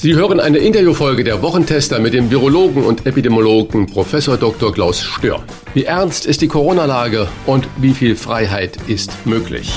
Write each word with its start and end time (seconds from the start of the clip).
Sie 0.00 0.14
hören 0.14 0.38
eine 0.38 0.58
Interviewfolge 0.58 1.24
der 1.24 1.42
Wochentester 1.42 1.98
mit 1.98 2.14
dem 2.14 2.30
Virologen 2.30 2.84
und 2.84 3.04
Epidemiologen 3.04 3.86
Professor 3.86 4.36
Dr. 4.36 4.72
Klaus 4.72 5.02
Stör. 5.02 5.42
Wie 5.74 5.86
ernst 5.86 6.24
ist 6.24 6.40
die 6.40 6.46
Corona-Lage 6.46 7.26
und 7.46 7.66
wie 7.78 7.94
viel 7.94 8.14
Freiheit 8.14 8.78
ist 8.86 9.26
möglich? 9.26 9.72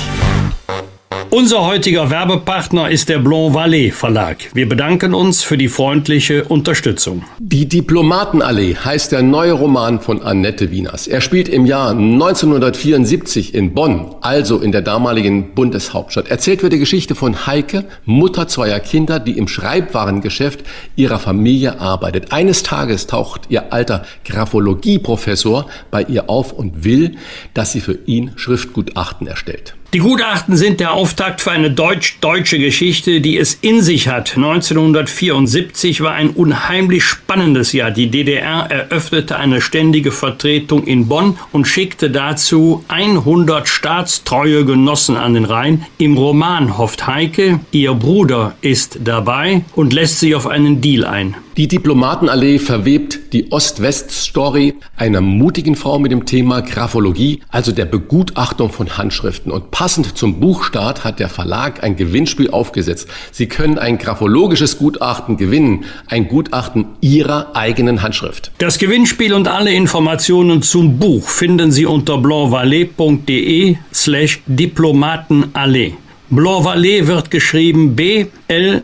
Unser 1.33 1.65
heutiger 1.65 2.09
Werbepartner 2.09 2.89
ist 2.89 3.07
der 3.07 3.19
Blanc 3.19 3.55
Vallée 3.55 3.93
Verlag. 3.93 4.49
Wir 4.53 4.67
bedanken 4.67 5.13
uns 5.13 5.43
für 5.43 5.57
die 5.57 5.69
freundliche 5.69 6.43
Unterstützung. 6.43 7.23
Die 7.39 7.69
Diplomatenallee 7.69 8.75
heißt 8.75 9.13
der 9.13 9.21
neue 9.21 9.53
Roman 9.53 10.01
von 10.01 10.21
Annette 10.21 10.71
Wieners. 10.71 11.07
Er 11.07 11.21
spielt 11.21 11.47
im 11.47 11.65
Jahr 11.65 11.91
1974 11.91 13.55
in 13.55 13.73
Bonn, 13.73 14.13
also 14.19 14.59
in 14.59 14.73
der 14.73 14.81
damaligen 14.81 15.55
Bundeshauptstadt. 15.55 16.27
Erzählt 16.27 16.63
wird 16.63 16.73
die 16.73 16.79
Geschichte 16.79 17.15
von 17.15 17.47
Heike, 17.47 17.85
Mutter 18.03 18.49
zweier 18.49 18.81
Kinder, 18.81 19.21
die 19.21 19.37
im 19.37 19.47
Schreibwarengeschäft 19.47 20.65
ihrer 20.97 21.17
Familie 21.17 21.79
arbeitet. 21.79 22.33
Eines 22.33 22.63
Tages 22.63 23.07
taucht 23.07 23.43
ihr 23.47 23.71
alter 23.71 24.03
Graphologie-Professor 24.25 25.67
bei 25.91 26.03
ihr 26.03 26.29
auf 26.29 26.51
und 26.51 26.83
will, 26.83 27.15
dass 27.53 27.71
sie 27.71 27.79
für 27.79 27.97
ihn 28.05 28.33
Schriftgutachten 28.35 29.27
erstellt. 29.27 29.75
Die 29.93 29.99
Gutachten 29.99 30.55
sind 30.55 30.79
der 30.79 30.93
Auftakt 30.93 31.41
für 31.41 31.51
eine 31.51 31.69
deutsch-deutsche 31.69 32.59
Geschichte, 32.59 33.19
die 33.19 33.37
es 33.37 33.55
in 33.55 33.81
sich 33.81 34.07
hat. 34.07 34.37
1974 34.37 35.99
war 35.99 36.13
ein 36.13 36.29
unheimlich 36.29 37.03
spannendes 37.03 37.73
Jahr. 37.73 37.91
Die 37.91 38.09
DDR 38.09 38.67
eröffnete 38.71 39.35
eine 39.35 39.59
ständige 39.59 40.13
Vertretung 40.13 40.87
in 40.87 41.09
Bonn 41.09 41.37
und 41.51 41.67
schickte 41.67 42.09
dazu 42.09 42.85
100 42.87 43.67
staatstreue 43.67 44.63
Genossen 44.63 45.17
an 45.17 45.33
den 45.33 45.43
Rhein. 45.43 45.85
Im 45.97 46.17
Roman 46.17 46.77
hofft 46.77 47.07
Heike, 47.07 47.59
ihr 47.73 47.93
Bruder 47.93 48.55
ist 48.61 48.99
dabei 49.03 49.65
und 49.75 49.91
lässt 49.91 50.21
sich 50.21 50.35
auf 50.35 50.47
einen 50.47 50.79
Deal 50.79 51.03
ein. 51.03 51.35
Die 51.57 51.67
Diplomatenallee 51.67 52.59
verwebt 52.59 53.33
die 53.33 53.51
Ost-West-Story 53.51 54.75
einer 54.95 55.19
mutigen 55.19 55.75
Frau 55.75 55.99
mit 55.99 56.09
dem 56.13 56.25
Thema 56.25 56.61
Graphologie, 56.61 57.41
also 57.49 57.73
der 57.73 57.83
Begutachtung 57.83 58.69
von 58.71 58.97
Handschriften. 58.97 59.51
Und 59.51 59.69
passend 59.69 60.17
zum 60.17 60.39
Buchstart 60.39 61.03
hat 61.03 61.19
der 61.19 61.27
Verlag 61.27 61.83
ein 61.83 61.97
Gewinnspiel 61.97 62.51
aufgesetzt. 62.51 63.09
Sie 63.33 63.47
können 63.47 63.77
ein 63.77 63.97
graphologisches 63.97 64.77
Gutachten 64.77 65.35
gewinnen, 65.35 65.83
ein 66.07 66.29
Gutachten 66.29 66.85
Ihrer 67.01 67.53
eigenen 67.53 68.01
Handschrift. 68.01 68.53
Das 68.57 68.77
Gewinnspiel 68.77 69.33
und 69.33 69.49
alle 69.49 69.73
Informationen 69.73 70.61
zum 70.61 70.99
Buch 70.99 71.27
finden 71.27 71.73
Sie 71.73 71.85
unter 71.85 72.17
blancvalet.de 72.17 73.75
slash 73.93 74.41
Diplomatenallee. 74.45 75.95
Blancvalet 76.29 77.07
wird 77.07 77.29
geschrieben 77.29 77.93
B-L-A-N-V 77.97 78.81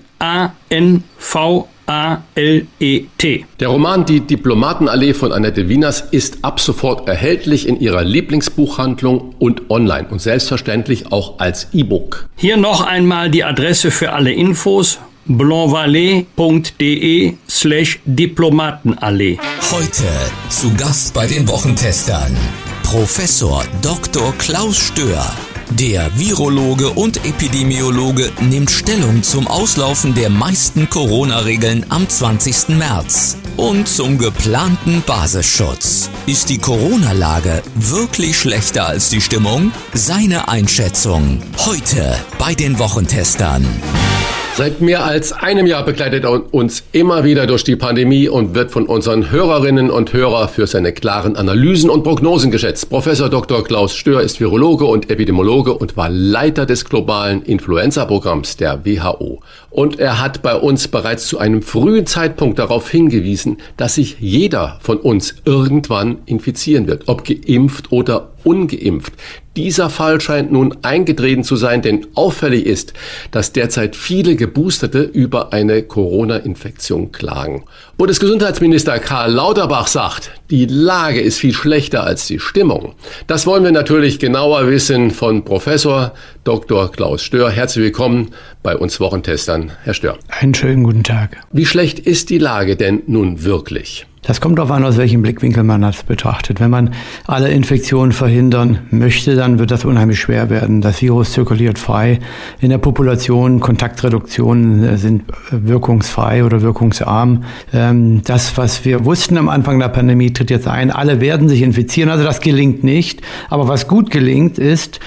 A-L-E-T. 1.88 3.46
Der 3.60 3.68
Roman 3.70 4.06
Die 4.06 4.20
Diplomatenallee 4.20 5.14
von 5.14 5.32
Annette 5.32 5.70
Wieners 5.70 6.02
ist 6.12 6.44
ab 6.44 6.60
sofort 6.60 7.08
erhältlich 7.08 7.68
in 7.68 7.80
ihrer 7.80 8.04
Lieblingsbuchhandlung 8.04 9.36
und 9.40 9.70
online 9.70 10.08
und 10.10 10.22
selbstverständlich 10.22 11.12
auch 11.12 11.40
als 11.40 11.70
E-Book. 11.74 12.28
Hier 12.36 12.58
noch 12.58 12.86
einmal 12.86 13.32
die 13.32 13.44
Adresse 13.44 13.90
für 13.90 14.14
alle 14.14 14.32
Infos 14.32 15.00
blancvalet.de 15.28 17.34
slash 17.50 18.00
Diplomatenallee. 18.06 19.38
Heute 19.72 20.04
zu 20.50 20.74
Gast 20.76 21.14
bei 21.14 21.28
den 21.28 21.48
Wochentestern 21.48 22.36
Professor 22.84 23.64
Dr. 23.82 24.34
Klaus 24.38 24.78
Stör. 24.78 25.26
Der 25.72 26.18
Virologe 26.18 26.90
und 26.92 27.26
Epidemiologe 27.26 28.32
nimmt 28.40 28.72
Stellung 28.72 29.22
zum 29.22 29.48
Auslaufen 29.48 30.16
der 30.16 30.30
meisten 30.30 30.90
Corona-Regeln 30.90 31.86
am 31.90 32.08
20. 32.08 32.70
März 32.70 33.38
und 33.58 33.88
zum 33.88 34.18
geplanten 34.18 35.04
Basisschutz. 35.06 36.10
Ist 36.26 36.50
die 36.50 36.58
Corona-Lage 36.58 37.62
wirklich 37.76 38.38
schlechter 38.38 38.88
als 38.88 39.10
die 39.10 39.22
Stimmung? 39.22 39.72
Seine 39.94 40.48
Einschätzung 40.48 41.42
heute 41.66 42.18
bei 42.40 42.56
den 42.56 42.80
Wochentestern. 42.80 43.66
Seit 44.58 44.82
mehr 44.82 45.06
als 45.06 45.34
einem 45.34 45.68
Jahr 45.68 45.86
begleitet 45.86 46.24
er 46.24 46.52
uns 46.52 46.82
immer 46.92 47.24
wieder 47.24 47.46
durch 47.46 47.64
die 47.64 47.76
Pandemie 47.76 48.28
und 48.28 48.56
wird 48.56 48.72
von 48.72 48.88
unseren 48.88 49.30
Hörerinnen 49.30 49.92
und 49.92 50.14
Hörern 50.14 50.50
für 50.50 50.66
seine 50.66 50.94
klaren 50.94 51.36
Analysen 51.36 51.92
und 51.92 52.02
Prognosen 52.02 52.50
geschätzt. 52.50 52.90
Professor 52.90 53.30
Dr. 53.30 53.64
Klaus 53.64 53.94
Stör 53.94 54.22
ist 54.22 54.40
Virologe 54.40 54.86
und 54.86 55.12
Epidemiologe 55.12 55.76
und 55.76 55.96
war 55.96 56.10
Leiter 56.10 56.66
des 56.66 56.86
globalen 56.86 57.44
Influenza-Programms 57.44 58.58
der 58.58 58.84
WHO. 58.84 59.42
Und 59.70 60.00
er 60.00 60.20
hat 60.20 60.42
bei 60.42 60.56
uns 60.56 60.88
bereits 60.88 61.28
zu 61.28 61.38
einem 61.38 61.62
frühen 61.62 62.08
Zeitpunkt 62.08 62.58
darauf 62.58 62.90
hingewiesen, 62.90 63.58
dass 63.78 63.94
sich 63.94 64.18
jeder 64.20 64.80
von 64.82 64.98
uns 64.98 65.36
irgendwann 65.46 66.18
infizieren 66.26 66.88
wird, 66.88 67.04
ob 67.06 67.26
geimpft 67.26 67.92
oder 67.92 68.30
ungeimpft. 68.44 69.14
Dieser 69.56 69.90
Fall 69.90 70.22
scheint 70.22 70.52
nun 70.52 70.78
eingetreten 70.84 71.44
zu 71.44 71.56
sein, 71.56 71.82
denn 71.82 72.06
auffällig 72.14 72.66
ist, 72.66 72.94
dass 73.32 73.54
derzeit 73.54 73.96
viele 73.96 74.36
Geboosterte 74.36 75.02
über 75.02 75.52
eine 75.52 75.82
Corona-Infektion 75.82 77.12
klagen. 77.12 77.64
Bundesgesundheitsminister 77.98 79.00
Karl 79.00 79.32
Lauterbach 79.32 79.88
sagt, 79.88 80.32
die 80.52 80.66
Lage 80.66 81.22
ist 81.22 81.40
viel 81.40 81.54
schlechter 81.54 82.04
als 82.04 82.28
die 82.28 82.40
Stimmung. 82.40 82.94
Das 83.26 83.48
wollen 83.48 83.64
wir 83.64 83.72
natürlich 83.72 84.20
genauer 84.20 84.68
wissen 84.68 85.10
von 85.10 85.44
Professor 85.44 86.14
Dr. 86.44 86.92
Klaus 86.92 87.24
Stör. 87.24 87.50
Herzlich 87.50 87.86
willkommen 87.86 88.30
bei 88.62 88.78
uns 88.78 89.00
Wochentestern, 89.00 89.72
Herr 89.84 89.96
Stör. 89.96 90.18
Einen 90.30 90.54
schönen 90.54 90.84
guten 90.84 91.04
Tag. 91.04 91.38
Wie 91.52 91.66
schlecht 91.66 91.98
ist 91.98 92.30
die 92.30 92.38
Lage 92.38 92.76
denn 92.76 93.02
nun 93.08 93.44
wirklich? 93.44 94.06
Das 94.28 94.42
kommt 94.42 94.58
darauf 94.60 94.72
an, 94.72 94.84
aus 94.84 94.98
welchem 94.98 95.22
Blickwinkel 95.22 95.64
man 95.64 95.82
das 95.82 96.04
betrachtet. 96.04 96.60
Wenn 96.60 96.70
man 96.70 96.94
alle 97.26 97.50
Infektionen 97.50 98.12
verhindern 98.12 98.80
möchte, 98.92 99.36
dann 99.36 99.58
wird 99.58 99.72
das 99.72 99.86
unheimlich 99.86 100.20
schwer 100.20 100.50
werden. 100.50 100.82
Das 100.82 101.02
Virus 101.02 101.32
zirkuliert 101.32 101.80
frei 101.80 102.20
in 102.60 102.70
der 102.70 102.78
Population. 102.78 103.62
Kontaktreduktionen 103.62 104.84
äh, 104.84 104.98
sind 104.98 105.24
wirkungsfrei 105.50 106.44
oder 106.44 106.62
wirkungsarm. 106.62 107.46
Ähm, 107.74 108.22
das, 108.26 108.58
was 108.58 108.84
wir 108.84 109.06
wussten 109.06 109.38
am 109.38 109.48
Anfang 109.48 109.80
der 109.80 109.88
Pandemie, 109.88 110.34
tritt 110.34 110.50
jetzt 110.50 110.68
ein. 110.68 110.92
Alle 110.92 111.22
werden 111.22 111.48
sich 111.48 111.62
infizieren. 111.62 112.10
Also 112.10 112.26
das 112.26 112.42
gelingt 112.42 112.84
nicht. 112.84 113.22
Aber 113.50 113.70
was 113.70 113.88
gut 113.88 114.12
gelingt, 114.12 114.60
ist, 114.60 115.00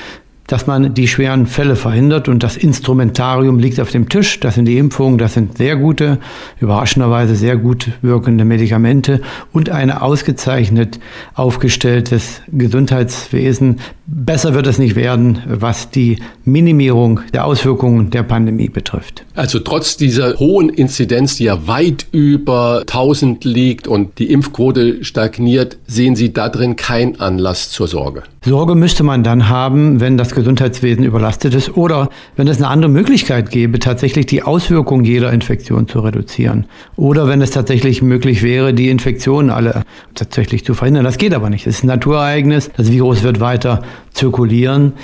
dass 0.50 0.66
man 0.66 0.94
die 0.94 1.06
schweren 1.06 1.46
Fälle 1.46 1.76
verhindert 1.76 2.28
und 2.28 2.42
das 2.42 2.56
Instrumentarium 2.56 3.60
liegt 3.60 3.78
auf 3.80 3.90
dem 3.90 4.08
Tisch. 4.08 4.40
Das 4.40 4.56
sind 4.56 4.64
die 4.64 4.78
Impfungen, 4.78 5.16
das 5.16 5.34
sind 5.34 5.58
sehr 5.58 5.76
gute, 5.76 6.18
überraschenderweise 6.60 7.36
sehr 7.36 7.56
gut 7.56 7.90
wirkende 8.02 8.44
Medikamente 8.44 9.20
und 9.52 9.70
ein 9.70 9.92
ausgezeichnet 9.92 10.98
aufgestelltes 11.34 12.42
Gesundheitswesen. 12.48 13.78
Besser 14.06 14.54
wird 14.54 14.66
es 14.66 14.78
nicht 14.78 14.96
werden, 14.96 15.38
was 15.46 15.90
die 15.90 16.18
Minimierung 16.44 17.20
der 17.32 17.44
Auswirkungen 17.44 18.10
der 18.10 18.24
Pandemie 18.24 18.68
betrifft. 18.68 19.24
Also 19.36 19.60
trotz 19.60 19.96
dieser 19.96 20.36
hohen 20.40 20.68
Inzidenz, 20.68 21.36
die 21.36 21.44
ja 21.44 21.68
weit 21.68 22.06
über 22.10 22.80
1000 22.80 23.44
liegt 23.44 23.86
und 23.86 24.18
die 24.18 24.32
Impfquote 24.32 25.04
stagniert, 25.04 25.78
sehen 25.86 26.16
Sie 26.16 26.32
da 26.32 26.48
drin 26.48 26.74
keinen 26.74 27.20
Anlass 27.20 27.70
zur 27.70 27.86
Sorge. 27.86 28.24
Sorge 28.44 28.74
müsste 28.74 29.04
man 29.04 29.22
dann 29.22 29.48
haben, 29.48 30.00
wenn 30.00 30.16
das 30.16 30.34
Gesundheitswesen 30.40 31.04
überlastet 31.04 31.54
ist 31.54 31.76
oder 31.76 32.08
wenn 32.36 32.48
es 32.48 32.56
eine 32.56 32.68
andere 32.68 32.90
Möglichkeit 32.90 33.50
gäbe, 33.50 33.78
tatsächlich 33.78 34.26
die 34.26 34.42
Auswirkungen 34.42 35.04
jeder 35.04 35.32
Infektion 35.32 35.86
zu 35.86 36.00
reduzieren. 36.00 36.66
Oder 36.96 37.28
wenn 37.28 37.42
es 37.42 37.50
tatsächlich 37.50 38.02
möglich 38.02 38.42
wäre, 38.42 38.74
die 38.74 38.88
Infektionen 38.88 39.50
alle 39.50 39.84
tatsächlich 40.14 40.64
zu 40.64 40.74
verhindern. 40.74 41.04
Das 41.04 41.18
geht 41.18 41.34
aber 41.34 41.50
nicht. 41.50 41.66
Es 41.66 41.76
ist 41.76 41.84
ein 41.84 41.88
Naturereignis. 41.88 42.70
Das 42.76 42.90
Virus 42.90 43.22
wird 43.22 43.40
weiter 43.40 43.82
zirkulieren. 44.12 44.94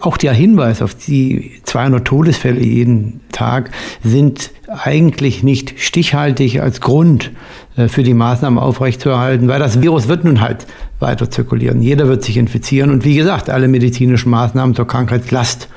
Auch 0.00 0.16
der 0.16 0.32
Hinweis 0.32 0.80
auf 0.80 0.94
die 0.94 1.52
200 1.64 2.04
Todesfälle 2.04 2.60
jeden 2.60 3.20
Tag 3.32 3.70
sind 4.02 4.50
eigentlich 4.68 5.42
nicht 5.42 5.74
stichhaltig 5.76 6.60
als 6.60 6.80
Grund 6.80 7.32
für 7.88 8.02
die 8.02 8.14
Maßnahmen 8.14 8.58
aufrechtzuerhalten, 8.58 9.48
weil 9.48 9.58
das 9.58 9.82
Virus 9.82 10.08
wird 10.08 10.24
nun 10.24 10.40
halt 10.40 10.66
weiter 11.00 11.30
zirkulieren. 11.30 11.82
Jeder 11.82 12.08
wird 12.08 12.22
sich 12.22 12.36
infizieren 12.36 12.90
und 12.90 13.04
wie 13.04 13.16
gesagt, 13.16 13.50
alle 13.50 13.68
medizinischen 13.68 14.30
Maßnahmen 14.30 14.74
zur 14.74 14.86
Krankheitslast 14.86 15.68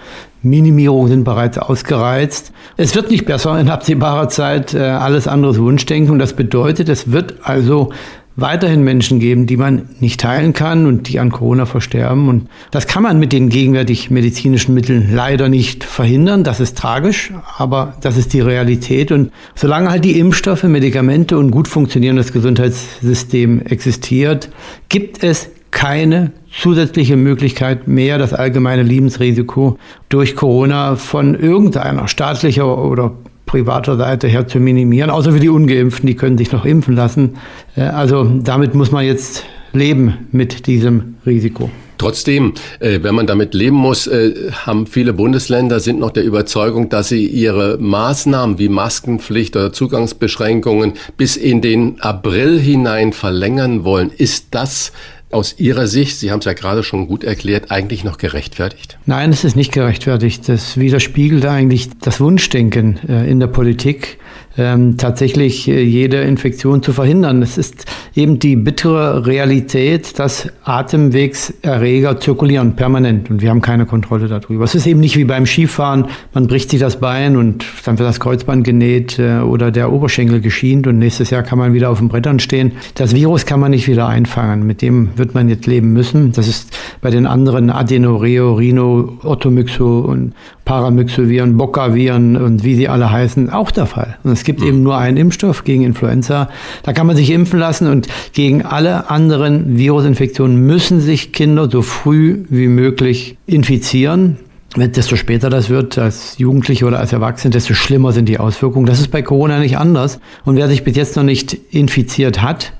Minimierung 0.43 1.07
sind 1.07 1.23
bereits 1.23 1.57
ausgereizt. 1.57 2.51
Es 2.77 2.95
wird 2.95 3.09
nicht 3.09 3.25
besser 3.25 3.59
in 3.59 3.69
absehbarer 3.69 4.29
Zeit. 4.29 4.73
Äh, 4.73 4.79
alles 4.79 5.27
andere 5.27 5.51
ist 5.51 5.59
Wunschdenken. 5.59 6.11
Und 6.11 6.19
das 6.19 6.33
bedeutet, 6.33 6.89
es 6.89 7.11
wird 7.11 7.35
also 7.43 7.91
weiterhin 8.37 8.83
Menschen 8.83 9.19
geben, 9.19 9.47
die 9.47 9.57
man 9.57 9.89
nicht 9.99 10.23
heilen 10.23 10.53
kann 10.53 10.85
und 10.85 11.09
die 11.09 11.19
an 11.19 11.31
Corona 11.31 11.65
versterben. 11.65 12.29
Und 12.29 12.47
das 12.71 12.85
kann 12.87 13.03
man 13.03 13.19
mit 13.19 13.33
den 13.33 13.49
gegenwärtig 13.49 14.11
medizinischen 14.11 14.75
Mitteln 14.75 15.09
leider 15.11 15.49
nicht 15.49 15.83
verhindern. 15.83 16.43
Das 16.43 16.59
ist 16.59 16.77
tragisch, 16.77 17.33
aber 17.57 17.95
das 18.01 18.15
ist 18.15 18.33
die 18.33 18.41
Realität. 18.41 19.11
Und 19.11 19.31
solange 19.55 19.89
halt 19.89 20.05
die 20.05 20.19
Impfstoffe, 20.19 20.63
Medikamente 20.63 21.37
und 21.37 21.49
gut 21.49 21.67
funktionierendes 21.67 22.31
Gesundheitssystem 22.31 23.63
existiert, 23.65 24.49
gibt 24.87 25.23
es 25.23 25.49
keine 25.71 26.31
zusätzliche 26.51 27.17
Möglichkeit 27.17 27.87
mehr, 27.87 28.17
das 28.17 28.33
allgemeine 28.33 28.83
Lebensrisiko 28.83 29.77
durch 30.09 30.35
Corona 30.35 30.95
von 30.95 31.35
irgendeiner 31.35 32.07
staatlicher 32.07 32.77
oder 32.83 33.13
privater 33.47 33.97
Seite 33.97 34.27
her 34.27 34.47
zu 34.47 34.59
minimieren, 34.59 35.09
außer 35.09 35.31
für 35.31 35.39
die 35.39 35.49
Ungeimpften, 35.49 36.05
die 36.05 36.15
können 36.15 36.37
sich 36.37 36.51
noch 36.51 36.65
impfen 36.65 36.95
lassen. 36.95 37.37
Äh, 37.75 37.81
also 37.81 38.23
damit 38.23 38.75
muss 38.75 38.91
man 38.91 39.03
jetzt 39.03 39.43
leben 39.73 40.27
mit 40.31 40.67
diesem 40.67 41.15
Risiko. 41.25 41.71
Trotzdem, 41.97 42.53
äh, 42.79 42.99
wenn 43.01 43.15
man 43.15 43.25
damit 43.25 43.55
leben 43.55 43.75
muss, 43.75 44.05
äh, 44.05 44.51
haben 44.51 44.85
viele 44.85 45.13
Bundesländer 45.13 45.79
sind 45.79 45.99
noch 45.99 46.11
der 46.11 46.23
Überzeugung, 46.25 46.89
dass 46.89 47.09
sie 47.09 47.25
ihre 47.25 47.77
Maßnahmen 47.79 48.59
wie 48.59 48.69
Maskenpflicht 48.69 49.55
oder 49.55 49.73
Zugangsbeschränkungen 49.73 50.93
bis 51.17 51.37
in 51.37 51.61
den 51.61 51.99
April 51.99 52.59
hinein 52.59 53.13
verlängern 53.13 53.83
wollen. 53.83 54.11
Ist 54.15 54.47
das 54.51 54.91
aus 55.31 55.59
Ihrer 55.59 55.87
Sicht, 55.87 56.17
Sie 56.17 56.31
haben 56.31 56.39
es 56.39 56.45
ja 56.45 56.53
gerade 56.53 56.83
schon 56.83 57.07
gut 57.07 57.23
erklärt, 57.23 57.69
eigentlich 57.71 58.03
noch 58.03 58.17
gerechtfertigt? 58.17 58.97
Nein, 59.05 59.31
es 59.31 59.43
ist 59.43 59.55
nicht 59.55 59.71
gerechtfertigt. 59.71 60.47
Das 60.47 60.77
widerspiegelt 60.77 61.45
eigentlich 61.45 61.89
das 61.99 62.19
Wunschdenken 62.19 62.99
äh, 63.07 63.29
in 63.29 63.39
der 63.39 63.47
Politik 63.47 64.19
ähm, 64.57 64.97
tatsächlich 64.97 65.67
äh, 65.67 65.81
jede 65.81 66.21
Infektion 66.21 66.81
zu 66.81 66.93
verhindern. 66.93 67.41
Es 67.41 67.57
ist 67.57 67.85
eben 68.15 68.39
die 68.39 68.55
bittere 68.55 69.25
Realität, 69.25 70.17
dass 70.19 70.49
Atemwegserreger 70.63 72.19
zirkulieren 72.19 72.75
permanent 72.75 73.29
und 73.29 73.41
wir 73.41 73.49
haben 73.49 73.61
keine 73.61 73.85
Kontrolle 73.85 74.27
darüber. 74.27 74.63
Es 74.63 74.75
ist 74.75 74.87
eben 74.87 74.99
nicht 74.99 75.17
wie 75.17 75.25
beim 75.25 75.45
Skifahren, 75.45 76.05
man 76.33 76.47
bricht 76.47 76.71
sich 76.71 76.79
das 76.79 76.99
Bein 76.99 77.37
und 77.37 77.65
dann 77.85 77.99
wird 77.99 78.09
das 78.09 78.19
Kreuzband 78.19 78.63
genäht 78.63 79.19
äh, 79.19 79.39
oder 79.39 79.71
der 79.71 79.91
Oberschenkel 79.91 80.41
geschient 80.41 80.87
und 80.87 80.97
nächstes 80.97 81.29
Jahr 81.29 81.43
kann 81.43 81.59
man 81.59 81.73
wieder 81.73 81.89
auf 81.89 81.99
den 81.99 82.09
Brettern 82.09 82.39
stehen. 82.39 82.71
Das 82.95 83.13
Virus 83.13 83.45
kann 83.45 83.59
man 83.59 83.71
nicht 83.71 83.87
wieder 83.87 84.07
einfangen, 84.07 84.65
mit 84.65 84.81
dem 84.81 85.09
wird 85.17 85.35
man 85.35 85.49
jetzt 85.49 85.67
leben 85.67 85.93
müssen. 85.93 86.31
Das 86.31 86.47
ist 86.47 86.75
bei 87.01 87.11
den 87.11 87.27
anderen 87.27 87.69
Adenoreo, 87.69 88.55
Rhino, 88.55 89.17
Ottomyxo 89.23 89.99
und 89.99 90.33
Paramyxoviren, 90.65 91.55
Boccaviren 91.55 92.35
und 92.35 92.63
wie 92.63 92.75
sie 92.75 92.89
alle 92.89 93.09
heißen, 93.09 93.49
auch 93.49 93.71
der 93.71 93.85
Fall. 93.85 94.17
Und 94.23 94.31
es 94.31 94.43
gibt 94.47 94.63
eben 94.63 94.81
nur 94.81 94.97
einen 94.97 95.17
Impfstoff 95.17 95.63
gegen 95.65 95.83
Influenza. 95.83 96.49
Da 96.81 96.93
kann 96.93 97.05
man 97.05 97.15
sich 97.15 97.29
impfen 97.29 97.59
lassen 97.59 97.87
und 97.87 98.07
gegen 98.33 98.63
alle 98.63 99.11
anderen 99.11 99.77
Virusinfektionen 99.77 100.65
müssen 100.65 101.01
sich 101.01 101.33
Kinder 101.33 101.69
so 101.69 101.83
früh 101.83 102.45
wie 102.49 102.67
möglich 102.67 103.37
infizieren. 103.45 104.37
Desto 104.75 105.15
später 105.15 105.49
das 105.49 105.69
wird, 105.69 105.97
als 105.97 106.37
Jugendliche 106.37 106.85
oder 106.85 106.99
als 106.99 107.11
Erwachsene, 107.11 107.51
desto 107.51 107.73
schlimmer 107.73 108.11
sind 108.13 108.29
die 108.29 108.39
Auswirkungen. 108.39 108.85
Das 108.85 108.99
ist 108.99 109.09
bei 109.09 109.21
Corona 109.21 109.59
nicht 109.59 109.77
anders. 109.77 110.19
Und 110.45 110.55
wer 110.55 110.67
sich 110.67 110.83
bis 110.83 110.95
jetzt 110.95 111.15
noch 111.15 111.23
nicht 111.23 111.57
infiziert 111.71 112.41
hat, 112.41 112.73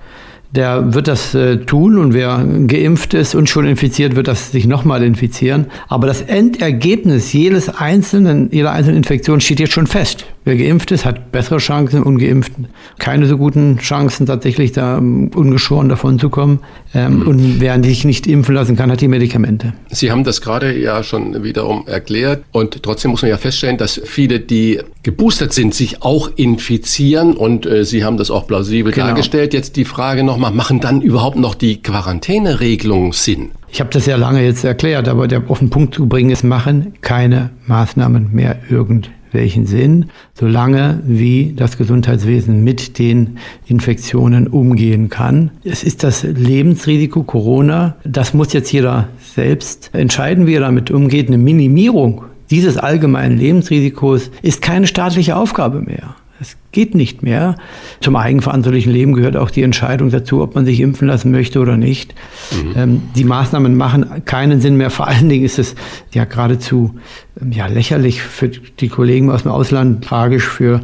der 0.51 0.93
wird 0.93 1.07
das 1.07 1.35
äh, 1.35 1.57
tun 1.57 1.97
und 1.97 2.13
wer 2.13 2.45
geimpft 2.67 3.13
ist 3.13 3.35
und 3.35 3.49
schon 3.49 3.67
infiziert, 3.67 4.15
wird 4.15 4.27
das 4.27 4.51
sich 4.51 4.65
nochmal 4.65 5.03
infizieren. 5.03 5.67
Aber 5.89 6.07
das 6.07 6.21
Endergebnis 6.21 7.33
jedes 7.33 7.67
einzelnen, 7.69 8.49
jeder 8.51 8.71
einzelnen 8.71 8.97
Infektion 8.97 9.41
steht 9.41 9.59
jetzt 9.59 9.73
schon 9.73 9.87
fest. 9.87 10.25
Wer 10.47 10.55
geimpft 10.55 10.91
ist, 10.91 11.03
hat 11.03 11.33
bessere 11.33 11.57
Chancen, 11.57 12.03
ungeimpft 12.03 12.53
keine 12.99 13.25
so 13.25 13.37
guten 13.37 13.79
Chancen, 13.79 14.25
tatsächlich 14.27 14.71
da 14.71 14.97
um, 14.97 15.27
ungeschoren 15.35 15.89
davon 15.89 16.19
zu 16.19 16.29
kommen. 16.29 16.59
Ähm, 16.95 17.19
mhm. 17.19 17.27
Und 17.27 17.59
wer 17.59 17.83
sich 17.83 18.05
nicht 18.05 18.27
impfen 18.27 18.55
lassen 18.55 18.77
kann, 18.77 18.89
hat 18.89 19.01
die 19.01 19.09
Medikamente. 19.09 19.73
Sie 19.89 20.09
haben 20.09 20.23
das 20.23 20.39
gerade 20.39 20.73
ja 20.79 21.03
schon 21.03 21.43
wiederum 21.43 21.85
erklärt. 21.85 22.45
Und 22.53 22.81
trotzdem 22.81 23.11
muss 23.11 23.23
man 23.23 23.29
ja 23.29 23.35
feststellen, 23.35 23.77
dass 23.77 23.99
viele, 24.05 24.39
die 24.39 24.79
geboostert 25.03 25.51
sind, 25.51 25.73
sich 25.73 26.01
auch 26.01 26.31
infizieren. 26.37 27.33
Und 27.33 27.65
äh, 27.65 27.83
Sie 27.83 28.05
haben 28.05 28.15
das 28.15 28.31
auch 28.31 28.47
plausibel 28.47 28.93
genau. 28.93 29.07
dargestellt. 29.07 29.53
Jetzt 29.53 29.75
die 29.75 29.83
Frage 29.83 30.23
nochmal, 30.23 30.53
machen 30.53 30.79
dann 30.79 31.01
überhaupt 31.01 31.35
noch 31.35 31.55
die 31.55 31.81
Quarantäneregelungen 31.81 33.11
Sinn? 33.11 33.51
Ich 33.69 33.81
habe 33.81 33.89
das 33.91 34.05
ja 34.05 34.15
lange 34.15 34.45
jetzt 34.45 34.63
erklärt, 34.63 35.09
aber 35.09 35.27
der 35.27 35.43
auf 35.49 35.59
den 35.59 35.69
Punkt 35.69 35.93
zu 35.93 36.07
bringen 36.07 36.29
ist, 36.29 36.45
machen 36.45 36.93
keine 37.01 37.49
Maßnahmen 37.65 38.29
mehr 38.31 38.59
irgend 38.69 39.09
welchen 39.31 39.65
Sinn, 39.65 40.05
solange 40.33 41.01
wie 41.05 41.53
das 41.55 41.77
Gesundheitswesen 41.77 42.63
mit 42.63 42.99
den 42.99 43.37
Infektionen 43.65 44.47
umgehen 44.47 45.09
kann. 45.09 45.51
Es 45.63 45.83
ist 45.83 46.03
das 46.03 46.23
Lebensrisiko 46.23 47.23
Corona. 47.23 47.95
Das 48.03 48.33
muss 48.33 48.53
jetzt 48.53 48.71
jeder 48.71 49.09
selbst 49.19 49.89
entscheiden, 49.93 50.47
wie 50.47 50.55
er 50.55 50.61
damit 50.61 50.91
umgeht. 50.91 51.27
Eine 51.27 51.37
Minimierung 51.37 52.23
dieses 52.49 52.77
allgemeinen 52.77 53.37
Lebensrisikos 53.37 54.31
ist 54.41 54.61
keine 54.61 54.87
staatliche 54.87 55.35
Aufgabe 55.35 55.81
mehr. 55.81 56.15
Es 56.39 56.55
geht 56.77 56.93
nicht 56.93 57.23
mehr. 57.23 57.55
Zum 58.01 58.15
eigenverantwortlichen 58.15 58.93
Leben 58.93 59.13
gehört 59.13 59.35
auch 59.35 59.49
die 59.49 59.63
Entscheidung 59.63 60.11
dazu, 60.11 60.43
ob 60.43 60.53
man 60.53 60.63
sich 60.63 60.79
impfen 60.79 61.07
lassen 61.07 61.31
möchte 61.31 61.59
oder 61.59 61.75
nicht. 61.75 62.13
Mhm. 62.51 62.73
Ähm, 62.75 63.01
die 63.15 63.23
Maßnahmen 63.23 63.75
machen 63.75 64.23
keinen 64.25 64.61
Sinn 64.61 64.77
mehr. 64.77 64.91
Vor 64.91 65.07
allen 65.07 65.27
Dingen 65.27 65.43
ist 65.43 65.57
es 65.57 65.73
ja 66.13 66.25
geradezu 66.25 66.93
ähm, 67.41 67.51
ja, 67.51 67.65
lächerlich 67.65 68.21
für 68.21 68.49
die 68.49 68.89
Kollegen 68.89 69.31
aus 69.31 69.41
dem 69.41 69.51
Ausland, 69.51 70.03
tragisch 70.03 70.47
für 70.47 70.81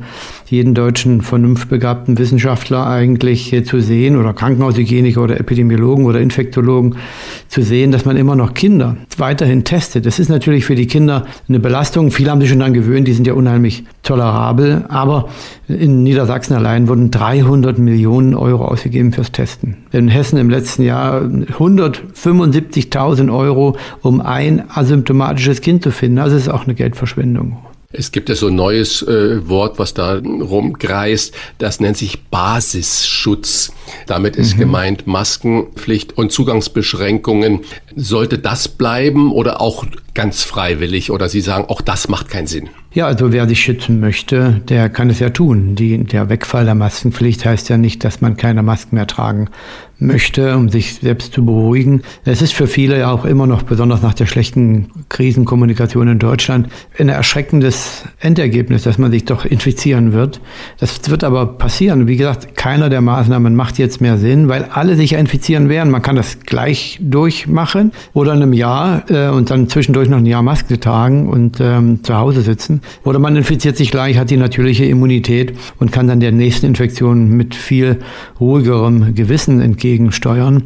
jeden 0.47 0.73
deutschen 0.73 1.21
vernunftbegabten 1.21 2.17
Wissenschaftler 2.17 2.85
eigentlich 2.85 3.55
zu 3.65 3.79
sehen 3.79 4.17
oder 4.17 4.33
Krankenhaushygieniker 4.33 5.21
oder 5.21 5.39
Epidemiologen 5.39 6.05
oder 6.05 6.19
Infektologen 6.19 6.95
zu 7.47 7.63
sehen, 7.63 7.91
dass 7.91 8.05
man 8.05 8.17
immer 8.17 8.35
noch 8.35 8.53
Kinder 8.53 8.97
weiterhin 9.17 9.63
testet. 9.63 10.05
Das 10.05 10.19
ist 10.19 10.29
natürlich 10.29 10.65
für 10.65 10.75
die 10.75 10.85
Kinder 10.85 11.25
eine 11.49 11.59
Belastung. 11.59 12.11
Viele 12.11 12.29
haben 12.29 12.39
sich 12.39 12.49
schon 12.49 12.59
daran 12.59 12.73
gewöhnt, 12.73 13.07
die 13.07 13.13
sind 13.13 13.25
ja 13.25 13.33
unheimlich 13.33 13.83
tolerabel. 14.03 14.85
Aber 14.89 15.29
in 15.83 16.01
Niedersachsen 16.01 16.55
allein 16.55 16.87
wurden 16.87 17.11
300 17.11 17.77
Millionen 17.77 18.33
Euro 18.35 18.65
ausgegeben 18.65 19.11
fürs 19.11 19.33
Testen. 19.33 19.75
In 19.91 20.07
Hessen 20.07 20.37
im 20.37 20.49
letzten 20.49 20.83
Jahr 20.83 21.21
175.000 21.21 23.35
Euro, 23.35 23.75
um 24.01 24.21
ein 24.21 24.63
asymptomatisches 24.69 25.59
Kind 25.59 25.83
zu 25.83 25.91
finden. 25.91 26.19
Also 26.19 26.37
es 26.37 26.43
ist 26.43 26.49
auch 26.49 26.63
eine 26.63 26.73
Geldverschwendung. 26.73 27.57
Es 27.95 28.11
gibt 28.11 28.29
ja 28.29 28.35
so 28.35 28.47
ein 28.47 28.55
neues 28.55 29.03
äh, 29.03 29.47
Wort, 29.47 29.77
was 29.77 29.93
da 29.93 30.17
rumkreist. 30.17 31.35
Das 31.59 31.79
nennt 31.79 31.97
sich 31.97 32.23
Basisschutz. 32.23 33.71
Damit 34.07 34.35
ist 34.35 34.55
mhm. 34.55 34.61
gemeint 34.61 35.05
Maskenpflicht 35.05 36.17
und 36.17 36.31
Zugangsbeschränkungen. 36.31 37.59
Sollte 37.95 38.39
das 38.39 38.67
bleiben 38.67 39.31
oder 39.31 39.61
auch 39.61 39.85
ganz 40.15 40.41
freiwillig? 40.43 41.11
Oder 41.11 41.29
Sie 41.29 41.41
sagen, 41.41 41.65
auch 41.67 41.81
das 41.81 42.07
macht 42.07 42.29
keinen 42.29 42.47
Sinn? 42.47 42.69
Ja, 42.95 43.07
also 43.07 43.33
wer 43.33 43.47
sich 43.47 43.59
schützen 43.59 43.99
möchte, 43.99 44.61
der 44.69 44.87
kann 44.87 45.09
es 45.09 45.17
ja 45.17 45.31
tun. 45.31 45.73
Die, 45.73 46.03
der 46.03 46.29
Wegfall 46.29 46.65
der 46.65 46.75
Maskenpflicht 46.75 47.43
heißt 47.43 47.69
ja 47.69 47.77
nicht, 47.77 48.03
dass 48.03 48.21
man 48.21 48.37
keine 48.37 48.61
Masken 48.61 48.95
mehr 48.95 49.07
tragen 49.07 49.49
möchte, 50.03 50.55
um 50.55 50.69
sich 50.69 50.95
selbst 50.95 51.33
zu 51.33 51.45
beruhigen. 51.45 52.01
Es 52.25 52.41
ist 52.41 52.53
für 52.53 52.67
viele 52.67 52.99
ja 52.99 53.11
auch 53.11 53.25
immer 53.25 53.47
noch, 53.47 53.63
besonders 53.63 54.01
nach 54.01 54.13
der 54.13 54.25
schlechten 54.25 54.89
Krisenkommunikation 55.09 56.07
in 56.07 56.19
Deutschland, 56.19 56.67
ein 56.99 57.09
erschreckendes 57.09 58.03
Endergebnis, 58.19 58.83
dass 58.83 58.97
man 58.97 59.11
sich 59.11 59.25
doch 59.25 59.45
infizieren 59.45 60.13
wird. 60.13 60.41
Das 60.79 61.09
wird 61.09 61.23
aber 61.23 61.45
passieren. 61.45 62.07
Wie 62.07 62.17
gesagt, 62.17 62.55
keiner 62.55 62.89
der 62.89 63.01
Maßnahmen 63.01 63.55
macht 63.55 63.77
jetzt 63.77 64.01
mehr 64.01 64.17
Sinn, 64.17 64.49
weil 64.49 64.65
alle 64.65 64.95
sich 64.95 65.13
infizieren 65.13 65.69
werden. 65.69 65.89
Man 65.89 66.01
kann 66.01 66.15
das 66.15 66.39
gleich 66.41 66.99
durchmachen 67.01 67.91
oder 68.13 68.33
in 68.33 68.41
einem 68.41 68.53
Jahr 68.53 69.09
äh, 69.09 69.29
und 69.29 69.49
dann 69.49 69.69
zwischendurch 69.69 70.09
noch 70.09 70.17
ein 70.17 70.25
Jahr 70.25 70.43
Maske 70.43 70.79
tragen 70.79 71.29
und 71.29 71.59
ähm, 71.59 72.03
zu 72.03 72.15
Hause 72.15 72.41
sitzen. 72.41 72.81
Oder 73.03 73.19
man 73.19 73.35
infiziert 73.35 73.77
sich 73.77 73.91
gleich, 73.91 74.17
hat 74.17 74.29
die 74.29 74.37
natürliche 74.37 74.85
Immunität 74.85 75.53
und 75.79 75.91
kann 75.91 76.07
dann 76.07 76.19
der 76.19 76.31
nächsten 76.31 76.65
Infektion 76.65 77.29
mit 77.29 77.55
viel 77.55 77.99
ruhigerem 78.39 79.15
Gewissen 79.15 79.61
entgegen 79.61 79.93
gegensteuern. 79.93 80.63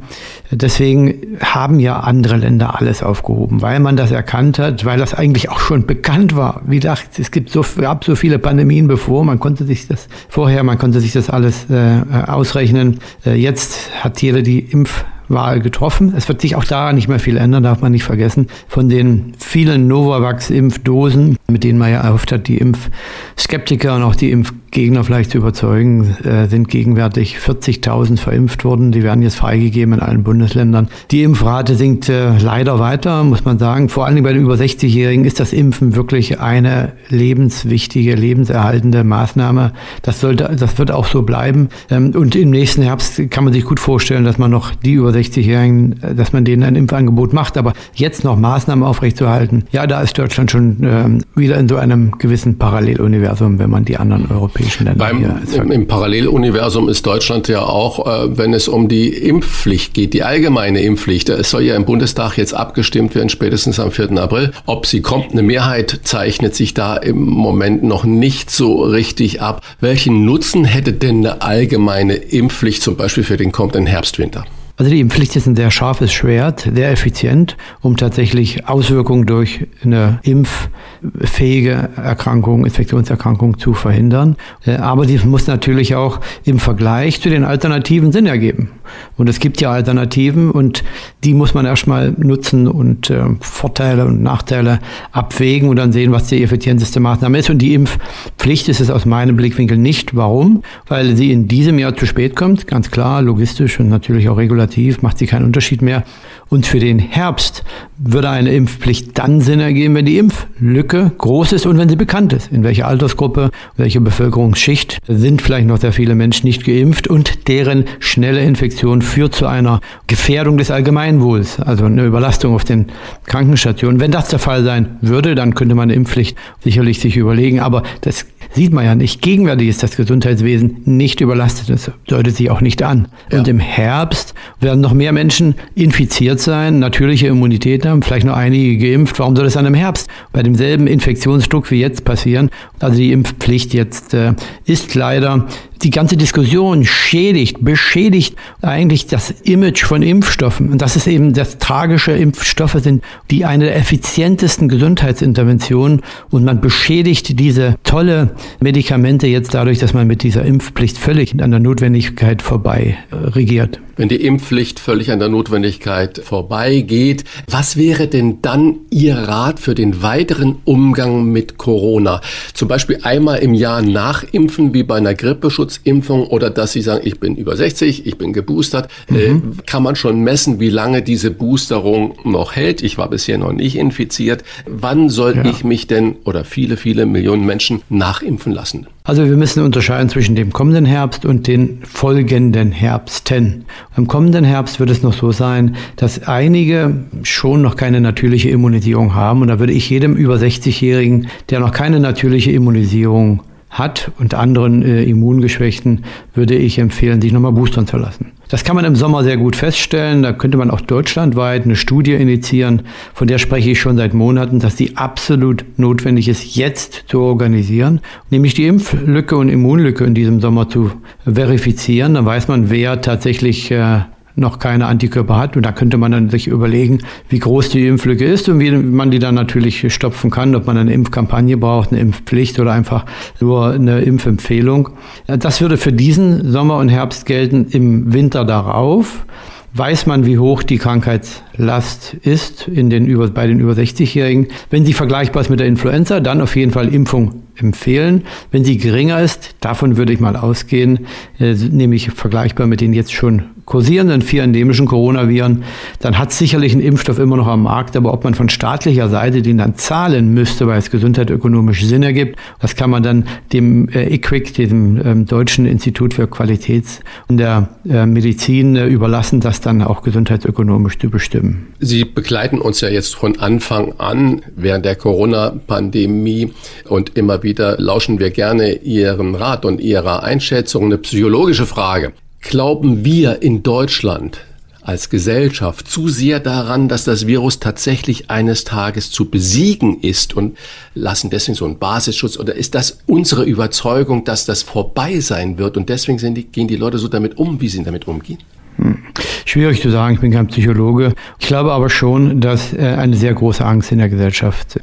Deswegen 0.52 1.38
haben 1.42 1.80
ja 1.80 2.00
andere 2.00 2.38
Länder 2.38 2.80
alles 2.80 3.04
aufgehoben, 3.04 3.62
weil 3.62 3.80
man 3.80 3.98
das 3.98 4.12
erkannt 4.12 4.58
hat, 4.58 4.86
weil 4.86 4.98
das 4.98 5.14
eigentlich 5.14 5.50
auch 5.50 5.60
schon 5.60 5.86
bekannt 5.86 6.36
war. 6.36 6.62
Wie 6.66 6.80
gesagt, 6.80 7.20
es 7.20 7.32
gibt 7.32 7.50
so, 7.50 7.64
gab 7.80 8.04
so 8.04 8.16
viele 8.16 8.40
Pandemien 8.40 8.88
bevor, 8.88 9.24
man 9.24 9.40
konnte 9.40 9.66
sich 9.66 9.88
das 9.88 10.08
vorher, 10.30 10.64
man 10.64 10.78
konnte 10.78 11.02
sich 11.02 11.14
das 11.14 11.30
alles 11.30 11.70
äh, 11.70 12.02
ausrechnen. 12.28 13.00
Äh, 13.26 13.36
jetzt 13.36 13.92
hat 14.04 14.22
jeder 14.22 14.42
die 14.42 14.60
Impf 14.60 15.04
Wahl 15.30 15.60
getroffen. 15.60 16.14
Es 16.16 16.28
wird 16.28 16.42
sich 16.42 16.56
auch 16.56 16.64
da 16.64 16.94
nicht 16.94 17.08
mehr 17.08 17.20
viel 17.20 17.38
ändern, 17.38 17.64
darf 17.64 17.82
man 17.82 17.92
nicht 17.92 18.04
vergessen. 18.04 18.48
Von 18.68 18.90
den 18.90 19.34
vielen 19.38 19.88
Novavax-Impfdosen, 19.88 21.38
mit 21.48 21.64
denen 21.64 21.80
man 21.80 21.92
ja 21.92 22.02
erhofft 22.02 22.32
hat, 22.32 22.48
die 22.48 22.58
Impfskeptiker 22.58 23.96
und 23.96 24.04
auch 24.04 24.16
die 24.16 24.32
Impfgegner 24.68 25.04
vielleicht 25.04 25.32
zu 25.32 25.38
überzeugen, 25.40 26.18
äh, 26.24 26.48
sind 26.48 26.68
gegenwärtig 26.68 27.38
40.000 27.38 28.20
verimpft 28.20 28.66
worden. 28.66 28.92
Die 28.92 29.02
werden 29.02 29.24
jetzt 29.24 29.36
freigegeben 29.36 29.96
in 29.96 30.00
allen 30.02 30.24
Bundesländern. 30.24 30.90
Die 31.10 31.24
Impfrate 31.24 31.76
sinkt 31.76 32.10
äh, 32.10 32.38
leider 32.38 32.78
weiter, 32.78 33.24
muss 33.24 33.46
man 33.46 33.58
sagen. 33.60 33.90
Vor 33.90 34.06
allem 34.06 34.22
bei 34.24 34.34
den 34.34 34.44
über 34.44 34.56
60-Jährigen 34.56 35.26
ist 35.26 35.40
das 35.40 35.54
Impfen 35.54 35.96
wirklich 35.96 36.40
eine 36.40 36.92
lebenswichtige, 37.10 38.14
lebenserhaltende 38.14 39.04
Maßnahme. 39.04 39.72
Das 40.02 40.20
sollte, 40.20 40.56
das 40.60 40.78
wird 40.78 40.92
auch 40.92 41.08
so 41.08 41.24
bleiben. 41.24 41.70
Ähm, 41.90 42.12
und 42.16 42.36
im 42.36 42.52
nächsten 42.52 42.84
Herbst 42.84 43.32
kann 43.32 43.46
man 43.46 43.54
sich 43.54 43.64
gut 43.64 43.80
vorstellen, 43.80 44.26
dass 44.26 44.38
man 44.38 44.52
noch 44.52 44.76
die 44.76 44.94
über 44.94 45.10
60-Jährigen, 45.10 46.04
äh, 46.04 46.14
dass 46.14 46.34
man 46.34 46.46
denen 46.46 46.64
ein 46.64 46.76
Impfangebot 46.76 47.34
macht. 47.34 47.58
Aber 47.58 47.74
jetzt 47.96 48.24
noch 48.24 48.38
Maßnahmen 48.38 48.84
aufrechtzuerhalten, 48.84 49.64
ja, 49.72 49.88
da 49.88 50.02
ist 50.02 50.18
Deutschland 50.20 50.52
schon 50.52 50.78
ähm, 50.84 51.24
wieder 51.36 51.58
in 51.58 51.68
so 51.68 51.78
einem 51.78 52.12
gewissen 52.20 52.60
Paralleluniversum, 52.60 53.58
wenn 53.58 53.72
man 53.72 53.86
die 53.86 53.98
anderen 53.98 54.26
europäischen 54.58 54.86
Länder 54.86 55.06
Beim, 55.06 55.42
im, 55.54 55.72
Im 55.72 55.88
Paralleluniversum 55.88 56.90
ist 56.90 57.06
Deutschland 57.06 57.48
ja 57.48 57.62
auch, 57.62 58.06
äh, 58.06 58.38
wenn 58.38 58.54
es 58.54 58.68
um 58.68 58.88
die 58.88 59.10
Impfpflicht 59.10 59.94
geht, 59.94 60.14
die 60.14 60.24
allgemeine 60.24 60.82
Impfpflicht. 60.82 61.30
Es 61.30 61.50
soll 61.50 61.64
ja 61.64 61.76
im 61.76 61.86
Bundestag 61.86 62.38
jetzt 62.38 62.54
abgestimmt 62.54 63.16
werden, 63.16 63.30
spätestens 63.30 63.80
am 63.80 63.92
4. 63.92 64.12
April. 64.18 64.52
Ob 64.66 64.86
sie 64.86 65.02
kommt, 65.02 65.32
eine 65.32 65.44
Mehrheit 65.44 66.00
zeichnet 66.04 66.56
sich 66.56 66.74
da 66.74 66.98
im 66.98 67.24
Moment 67.26 67.84
noch 67.84 68.04
nicht 68.04 68.50
so 68.50 68.82
richtig 68.84 69.42
ab. 69.42 69.62
Welchen 69.80 70.26
Nutzen 70.26 70.66
hätte 70.66 70.94
denn 70.94 71.26
eine 71.26 71.42
allgemeine 71.42 72.16
Impfpflicht 72.16 72.82
zum 72.82 72.96
Beispiel 72.96 73.24
für 73.24 73.38
den 73.38 73.52
kommenden 73.52 73.86
Herbst-Winter? 73.86 74.46
Also 74.80 74.92
die 74.92 75.00
Impfpflicht 75.00 75.36
ist 75.36 75.48
ein 75.48 75.56
sehr 75.56 75.72
scharfes 75.72 76.14
Schwert, 76.14 76.70
sehr 76.72 76.92
effizient, 76.92 77.58
um 77.82 77.98
tatsächlich 77.98 78.70
Auswirkungen 78.70 79.26
durch 79.26 79.66
eine 79.84 80.20
impffähige 80.22 81.90
Erkrankung, 81.96 82.64
Infektionserkrankung 82.64 83.58
zu 83.58 83.74
verhindern. 83.74 84.36
Äh, 84.68 84.76
aber 84.76 85.06
sie 85.06 85.18
muss 85.26 85.48
natürlich 85.48 85.96
auch 85.96 86.20
im 86.46 86.60
Vergleich 86.60 87.20
zu 87.22 87.30
den 87.30 87.44
Alternativen 87.44 88.12
Sinn 88.12 88.28
ergeben. 88.28 88.70
Und 89.18 89.28
es 89.30 89.40
gibt 89.40 89.60
ja 89.62 89.72
Alternativen 89.72 90.52
und 90.52 90.84
die 91.24 91.34
muss 91.34 91.56
man 91.56 91.66
erstmal 91.66 92.12
nutzen 92.12 92.68
und 92.68 93.10
äh, 93.10 93.24
Vorteile 93.40 94.06
und 94.06 94.22
Nachteile 94.22 94.80
abwägen 95.12 95.70
und 95.70 95.78
dann 95.78 95.92
sehen, 95.92 96.12
was 96.12 96.28
die 96.28 96.44
effizienteste 96.44 97.00
Maßnahme 97.00 97.40
ist. 97.40 97.50
Und 97.50 97.58
die 97.64 97.74
Impfpflicht 97.74 98.70
ist 98.70 98.80
es 98.80 98.92
aus 98.92 99.06
meinem 99.06 99.36
Blickwinkel 99.36 99.78
nicht. 99.78 100.16
Warum? 100.16 100.62
Weil 100.88 101.16
sie 101.16 101.32
in 101.32 101.48
diesem 101.48 101.80
Jahr 101.80 101.96
zu 101.96 102.06
spät 102.06 102.36
kommt, 102.36 102.68
ganz 102.68 102.92
klar, 102.92 103.24
logistisch 103.24 103.80
und 103.80 103.90
natürlich 103.90 104.30
auch 104.30 104.38
regulativ 104.38 104.67
legislativ 104.68 105.02
macht 105.02 105.18
sie 105.18 105.28
keinen 105.28 105.46
Unterschied 105.46 105.82
mehr. 105.82 106.04
Und 106.50 106.66
für 106.66 106.80
den 106.80 107.00
Herbst 107.00 107.64
würde 107.98 108.30
eine 108.30 108.54
Impfpflicht 108.54 109.18
dann 109.18 109.42
Sinn 109.42 109.60
ergeben, 109.60 109.96
wenn 109.96 110.06
die 110.06 110.18
Impflücke 110.18 111.12
groß 111.18 111.52
ist 111.52 111.66
und 111.66 111.78
wenn 111.78 111.90
sie 111.90 111.98
bekannt 111.98 112.32
ist. 112.32 112.52
In 112.52 112.64
welcher 112.64 112.88
Altersgruppe, 112.88 113.50
welche 113.76 114.00
Bevölkerungsschicht 114.00 115.00
sind 115.08 115.42
vielleicht 115.42 115.68
noch 115.68 115.80
sehr 115.80 115.92
viele 115.92 116.16
Menschen 116.16 116.48
nicht 116.48 116.64
geimpft 116.64 117.10
und 117.10 117.50
deren 117.50 117.84
schnelle 118.00 118.42
Infektion 118.42 119.02
führt 119.02 119.36
zu 119.36 119.46
einer 119.46 119.82
Gefährdung 120.08 120.58
des 120.58 120.72
Allgemeinwohls, 120.72 121.60
also 121.60 121.86
eine 121.86 122.06
Überlastung 122.06 122.56
auf 122.56 122.64
den 122.64 122.88
Krankenstationen. 123.26 124.00
Wenn 124.00 124.12
das 124.12 124.30
der 124.30 124.40
Fall 124.40 124.64
sein 124.64 124.98
würde, 125.02 125.36
dann 125.36 125.54
könnte 125.54 125.76
man 125.76 125.84
eine 125.84 125.96
Impfpflicht 125.96 126.38
sicherlich 126.64 127.02
sich 127.02 127.18
überlegen. 127.18 127.60
Aber 127.60 127.84
das 128.02 128.26
sieht 128.52 128.74
man 128.74 128.86
ja 128.86 128.96
nicht. 128.96 129.22
Gegenwärtig 129.22 129.68
ist 129.68 129.84
das 129.84 129.96
Gesundheitswesen 129.96 130.82
nicht 130.86 131.22
überlastet. 131.22 131.70
Das 131.70 131.92
deutet 132.08 132.36
sich 132.36 132.50
auch 132.50 132.62
nicht 132.62 132.84
an. 132.84 133.08
Ja. 133.32 133.40
Und 133.40 133.48
im 133.48 133.60
Herbst 133.60 134.34
werden 134.60 134.82
noch 134.82 134.94
mehr 134.94 135.12
Menschen 135.12 135.56
infiziert 135.76 136.40
sein, 136.40 136.80
natürliche 136.80 137.28
Immunität 137.28 137.86
haben, 137.86 138.02
vielleicht 138.02 138.26
noch 138.26 138.36
einige 138.36 138.78
geimpft. 138.78 139.20
Warum 139.20 139.36
soll 139.36 139.46
das 139.46 139.54
dann 139.54 139.66
im 139.66 139.74
Herbst 139.74 140.10
bei 140.32 140.44
demselben 140.44 140.88
Infektionsdruck 140.88 141.70
wie 141.72 141.80
jetzt 141.80 142.06
passieren? 142.06 142.50
Also 142.80 142.98
die 142.98 143.12
Impfpflicht 143.12 143.74
jetzt 143.74 144.14
äh, 144.14 144.34
ist 144.66 144.96
leider 144.96 145.48
die 145.84 145.90
ganze 145.90 146.18
Diskussion 146.18 146.86
schädigt, 146.86 147.64
beschädigt 147.64 148.36
eigentlich 148.62 149.08
das 149.08 149.32
Image 149.44 149.84
von 149.84 150.02
Impfstoffen. 150.02 150.70
Und 150.72 150.82
das 150.82 150.96
ist 150.96 151.08
eben 151.08 151.34
das 151.34 151.58
tragische. 151.58 152.12
Impfstoffe 152.12 152.78
sind 152.82 153.04
die 153.32 153.46
eine 153.46 153.66
der 153.66 153.76
effizientesten 153.76 154.70
Gesundheitsinterventionen 154.70 156.02
und 156.30 156.44
man 156.44 156.62
beschädigt 156.62 157.40
diese 157.40 157.76
tolle 157.84 158.36
Medikamente 158.60 159.28
jetzt 159.28 159.54
dadurch, 159.54 159.80
dass 159.80 159.94
man 159.94 160.08
mit 160.08 160.24
dieser 160.24 160.44
Impfpflicht 160.44 160.98
völlig 160.98 161.42
an 161.42 161.52
der 161.52 161.60
Notwendigkeit 161.60 162.42
vorbei 162.42 162.98
äh, 163.12 163.16
regiert 163.16 163.80
wenn 163.98 164.10
die 164.10 164.24
Impfpflicht 164.24 164.80
völlig 164.80 165.12
an 165.12 165.20
der 165.20 165.30
Notwendigkeit 165.30 166.20
vorbeigeht. 166.24 167.24
Was 167.50 167.78
wäre 167.78 168.08
denn 168.08 168.42
dann 168.42 168.78
Ihr 168.90 169.16
Rat 169.16 169.60
für 169.60 169.76
den 169.76 170.02
weiteren 170.02 170.58
Umgang 170.64 171.26
mit 171.26 171.58
Corona? 171.58 172.22
Zum 172.54 172.68
Beispiel 172.68 173.00
einmal 173.04 173.40
im 173.40 173.54
Jahr 173.54 173.82
nachimpfen, 173.82 174.74
wie 174.74 174.84
bei 174.84 174.98
einer 174.98 175.16
Grippeschutzimpfung, 175.16 176.28
oder 176.28 176.50
dass 176.50 176.72
Sie 176.72 176.82
sagen, 176.82 177.02
ich 177.04 177.20
bin 177.20 177.36
über 177.36 177.56
60, 177.56 178.06
ich 178.06 178.18
bin 178.18 178.34
geboostert. 178.34 178.90
Mhm. 179.10 179.18
Äh, 179.18 179.42
kann 179.66 179.84
man 179.84 179.96
schon 179.96 180.22
messen, 180.22 180.60
wie 180.60 180.70
lange 180.70 181.02
diese 181.02 181.32
Boosterung 181.32 182.16
noch 182.24 182.56
hält? 182.56 182.82
Ich 182.84 182.98
war 182.98 183.10
bisher 183.10 183.38
noch 183.38 183.54
nicht 183.54 183.76
infiziert. 183.76 184.44
Wann 184.66 185.10
soll 185.10 185.38
ja. 185.38 185.46
ich 185.46 185.64
mich 185.64 185.88
denn 185.88 186.18
oder 186.24 186.46
viele, 186.46 186.78
viele 186.78 187.06
Millionen 187.06 187.46
Menschen 187.46 187.82
nachimpfen 187.90 188.54
lassen? 188.54 188.88
Also 189.08 189.26
wir 189.26 189.38
müssen 189.38 189.64
unterscheiden 189.64 190.10
zwischen 190.10 190.36
dem 190.36 190.52
kommenden 190.52 190.84
Herbst 190.84 191.24
und 191.24 191.48
den 191.48 191.80
folgenden 191.84 192.74
Herbsten. 192.74 193.64
Im 193.96 194.10
kommenden 194.10 194.44
Herbst 194.44 194.82
wird 194.82 194.90
es 194.90 195.02
noch 195.02 195.14
so 195.14 195.32
sein, 195.32 195.78
dass 195.96 196.28
einige 196.28 196.94
schon 197.24 197.62
noch 197.62 197.78
keine 197.78 198.02
natürliche 198.02 198.50
Immunisierung 198.50 199.16
haben. 199.16 199.42
Und 199.42 199.48
da 199.48 199.60
würde 199.60 199.72
ich 199.72 199.90
jedem 199.90 200.18
über 200.18 200.36
60-Jährigen, 200.36 201.30
der 201.50 201.62
noch 201.62 201.72
keine 201.72 202.02
natürliche 202.02 202.52
Immunisierung 202.52 203.44
hat 203.70 204.12
und 204.20 204.34
anderen 204.34 204.84
äh, 204.84 205.04
Immungeschwächten 205.04 206.04
würde 206.34 206.56
ich 206.56 206.78
empfehlen, 206.78 207.22
sich 207.22 207.32
nochmal 207.32 207.54
boostern 207.54 207.88
zu 207.88 207.96
lassen. 207.96 208.34
Das 208.50 208.64
kann 208.64 208.76
man 208.76 208.86
im 208.86 208.96
Sommer 208.96 209.24
sehr 209.24 209.38
gut 209.38 209.56
feststellen. 209.56 210.24
Da 210.24 210.32
könnte 210.32 210.58
man 210.58 210.72
auch 210.72 210.82
deutschlandweit 210.82 211.66
eine 211.66 211.76
Studie 211.76 212.14
initiieren, 212.14 212.84
von 213.14 213.28
der 213.28 213.38
spreche 213.38 213.72
ich 213.72 213.80
schon 213.80 213.98
seit 213.98 214.14
Monaten, 214.14 214.60
dass 214.60 214.76
die 214.76 214.96
absolut 214.96 215.66
notwendig 215.78 216.28
ist, 216.30 216.56
jetzt 216.56 217.06
zu 217.08 217.20
organisieren, 217.20 218.02
nämlich 218.30 218.54
die 218.54 218.68
Impflücke 218.68 219.36
und 219.36 219.50
Immunlücke 219.50 220.06
in 220.06 220.14
diesem 220.14 220.40
Sommer 220.40 220.70
zu 220.70 220.92
verifizieren. 221.26 222.14
Dann 222.14 222.26
weiß 222.26 222.48
man, 222.48 222.70
wer 222.70 223.02
tatsächlich 223.02 223.70
äh, 223.72 224.02
noch 224.38 224.60
keine 224.60 224.86
Antikörper 224.86 225.38
hat. 225.38 225.58
Und 225.58 225.66
da 225.66 225.72
könnte 225.72 225.98
man 225.98 226.12
dann 226.12 226.30
sich 226.30 226.48
überlegen, 226.48 227.00
wie 227.30 227.40
groß 227.40 227.70
die 227.70 227.88
Impflücke 227.88 228.26
ist 228.26 228.48
und 228.48 228.60
wie 228.60 228.72
man 228.72 229.12
die 229.12 229.20
dann 229.20 229.36
natürlich 229.36 229.92
stopfen 229.94 230.30
kann, 230.30 230.56
ob 230.56 230.68
man 230.68 230.78
eine 230.78 230.94
Impfkampagne 230.94 231.58
braucht, 231.58 231.92
eine 231.92 232.00
Impfpflicht 232.00 232.60
oder 232.60 232.72
einfach 232.72 233.06
nur 233.40 233.72
eine 233.72 234.02
Impfempfehlung. 234.02 234.90
Das 235.26 235.60
würde 235.60 235.78
für 235.78 235.92
diesen 235.92 236.52
Sommer 236.52 236.78
und 236.78 236.90
Herbst 236.90 237.26
gelten. 237.26 237.68
Im 237.72 238.14
Winter 238.14 238.46
darauf 238.46 239.26
weiß 239.74 240.06
man, 240.08 240.26
wie 240.26 240.40
hoch 240.40 240.64
die 240.64 240.78
Krankheitslast 240.78 242.16
ist 242.22 242.68
in 242.68 242.90
den 242.90 243.06
über, 243.06 243.28
bei 243.30 243.48
den 243.48 243.60
über 243.60 243.74
60-Jährigen. 243.74 244.48
Wenn 244.70 244.86
sie 244.86 244.94
vergleichbar 244.94 245.42
ist 245.42 245.50
mit 245.50 245.60
der 245.60 245.68
Influenza, 245.68 246.20
dann 246.20 246.42
auf 246.42 246.56
jeden 246.56 246.72
Fall 246.72 246.94
Impfung 246.94 247.44
empfehlen. 247.56 248.24
Wenn 248.52 248.64
sie 248.64 248.78
geringer 248.78 249.22
ist, 249.22 249.56
davon 249.62 249.98
würde 249.98 250.14
ich 250.14 250.20
mal 250.20 250.36
ausgehen, 250.36 251.06
äh, 251.40 251.54
nämlich 251.54 252.10
vergleichbar 252.12 252.68
mit 252.68 252.82
den 252.82 252.94
jetzt 252.94 253.14
schon 253.14 253.44
kursierenden 253.68 254.22
vier 254.22 254.44
endemischen 254.44 254.88
Coronaviren, 254.88 255.64
dann 256.00 256.18
hat 256.18 256.32
sicherlich 256.32 256.74
ein 256.74 256.80
Impfstoff 256.80 257.20
immer 257.20 257.36
noch 257.36 257.48
am 257.48 257.64
Markt, 257.64 257.98
aber 257.98 258.14
ob 258.14 258.24
man 258.24 258.34
von 258.34 258.48
staatlicher 258.48 259.10
Seite 259.10 259.42
den 259.42 259.58
dann 259.58 259.76
zahlen 259.76 260.34
müsste, 260.34 260.68
weil 260.68 260.80
es 260.80 260.90
gesundheitsökonomisch 260.90 261.84
Sinn 261.84 262.02
ergibt, 262.02 262.40
das 262.62 262.78
kann 262.78 262.90
man 262.90 263.04
dann 263.04 263.26
dem 263.52 263.90
äh, 263.90 264.14
IQWIC, 264.16 264.54
dem 264.54 265.02
ähm, 265.06 265.26
Deutschen 265.26 265.66
Institut 265.66 266.14
für 266.14 266.28
Qualitäts- 266.28 267.02
und 267.28 267.38
der 267.38 267.68
äh, 267.88 268.06
Medizin 268.06 268.78
äh, 268.78 268.88
überlassen, 268.88 269.42
das 269.42 269.60
dann 269.60 269.82
auch 269.82 270.02
gesundheitsökonomisch 270.02 270.98
zu 270.98 271.10
bestimmen. 271.10 271.68
Sie 271.80 272.06
begleiten 272.06 272.60
uns 272.60 272.80
ja 272.80 272.88
jetzt 272.88 273.16
von 273.16 273.38
Anfang 273.38 273.96
an 273.98 274.44
während 274.56 274.86
der 274.86 274.96
Corona-Pandemie 274.96 276.54
und 276.88 277.18
immer 277.18 277.44
wieder 277.44 277.76
lauschen 277.78 278.18
wir 278.20 278.32
gerne 278.32 278.76
Ihren 278.76 279.36
Rat 279.36 279.66
und 279.66 279.82
Ihrer 279.82 280.24
Einschätzung. 280.24 280.86
Eine 280.86 281.00
psychologische 281.00 281.66
Frage. 281.66 282.14
Glauben 282.42 283.04
wir 283.04 283.42
in 283.42 283.64
Deutschland 283.64 284.42
als 284.88 285.10
Gesellschaft 285.10 285.90
zu 285.90 286.08
sehr 286.08 286.40
daran, 286.40 286.88
dass 286.88 287.04
das 287.04 287.28
Virus 287.28 287.60
tatsächlich 287.60 288.30
eines 288.30 288.64
Tages 288.64 289.12
zu 289.12 289.30
besiegen 289.30 290.00
ist 290.00 290.34
und 290.34 290.58
lassen 290.96 291.30
deswegen 291.30 291.56
so 291.56 291.66
einen 291.66 291.78
Basisschutz 291.78 292.38
oder 292.38 292.56
ist 292.56 292.74
das 292.74 293.00
unsere 293.06 293.44
Überzeugung, 293.44 294.24
dass 294.24 294.46
das 294.46 294.64
vorbei 294.64 295.20
sein 295.20 295.58
wird 295.58 295.76
und 295.76 295.90
deswegen 295.90 296.34
die, 296.36 296.46
gehen 296.46 296.70
die 296.70 296.78
Leute 296.78 297.00
so 297.00 297.10
damit 297.10 297.38
um, 297.38 297.60
wie 297.60 297.68
sie 297.68 297.84
damit 297.84 298.08
umgehen? 298.08 298.40
Hm. 298.78 299.00
Schwierig 299.44 299.82
zu 299.82 299.90
sagen, 299.90 300.14
ich 300.14 300.22
bin 300.22 300.32
kein 300.32 300.48
Psychologe. 300.48 301.14
Ich 301.40 301.48
glaube 301.48 301.74
aber 301.74 301.90
schon, 301.90 302.40
dass 302.40 302.74
äh, 302.74 302.78
eine 302.78 303.18
sehr 303.18 303.34
große 303.34 303.66
Angst 303.66 303.92
in 303.92 303.98
der 303.98 304.08
Gesellschaft 304.08 304.80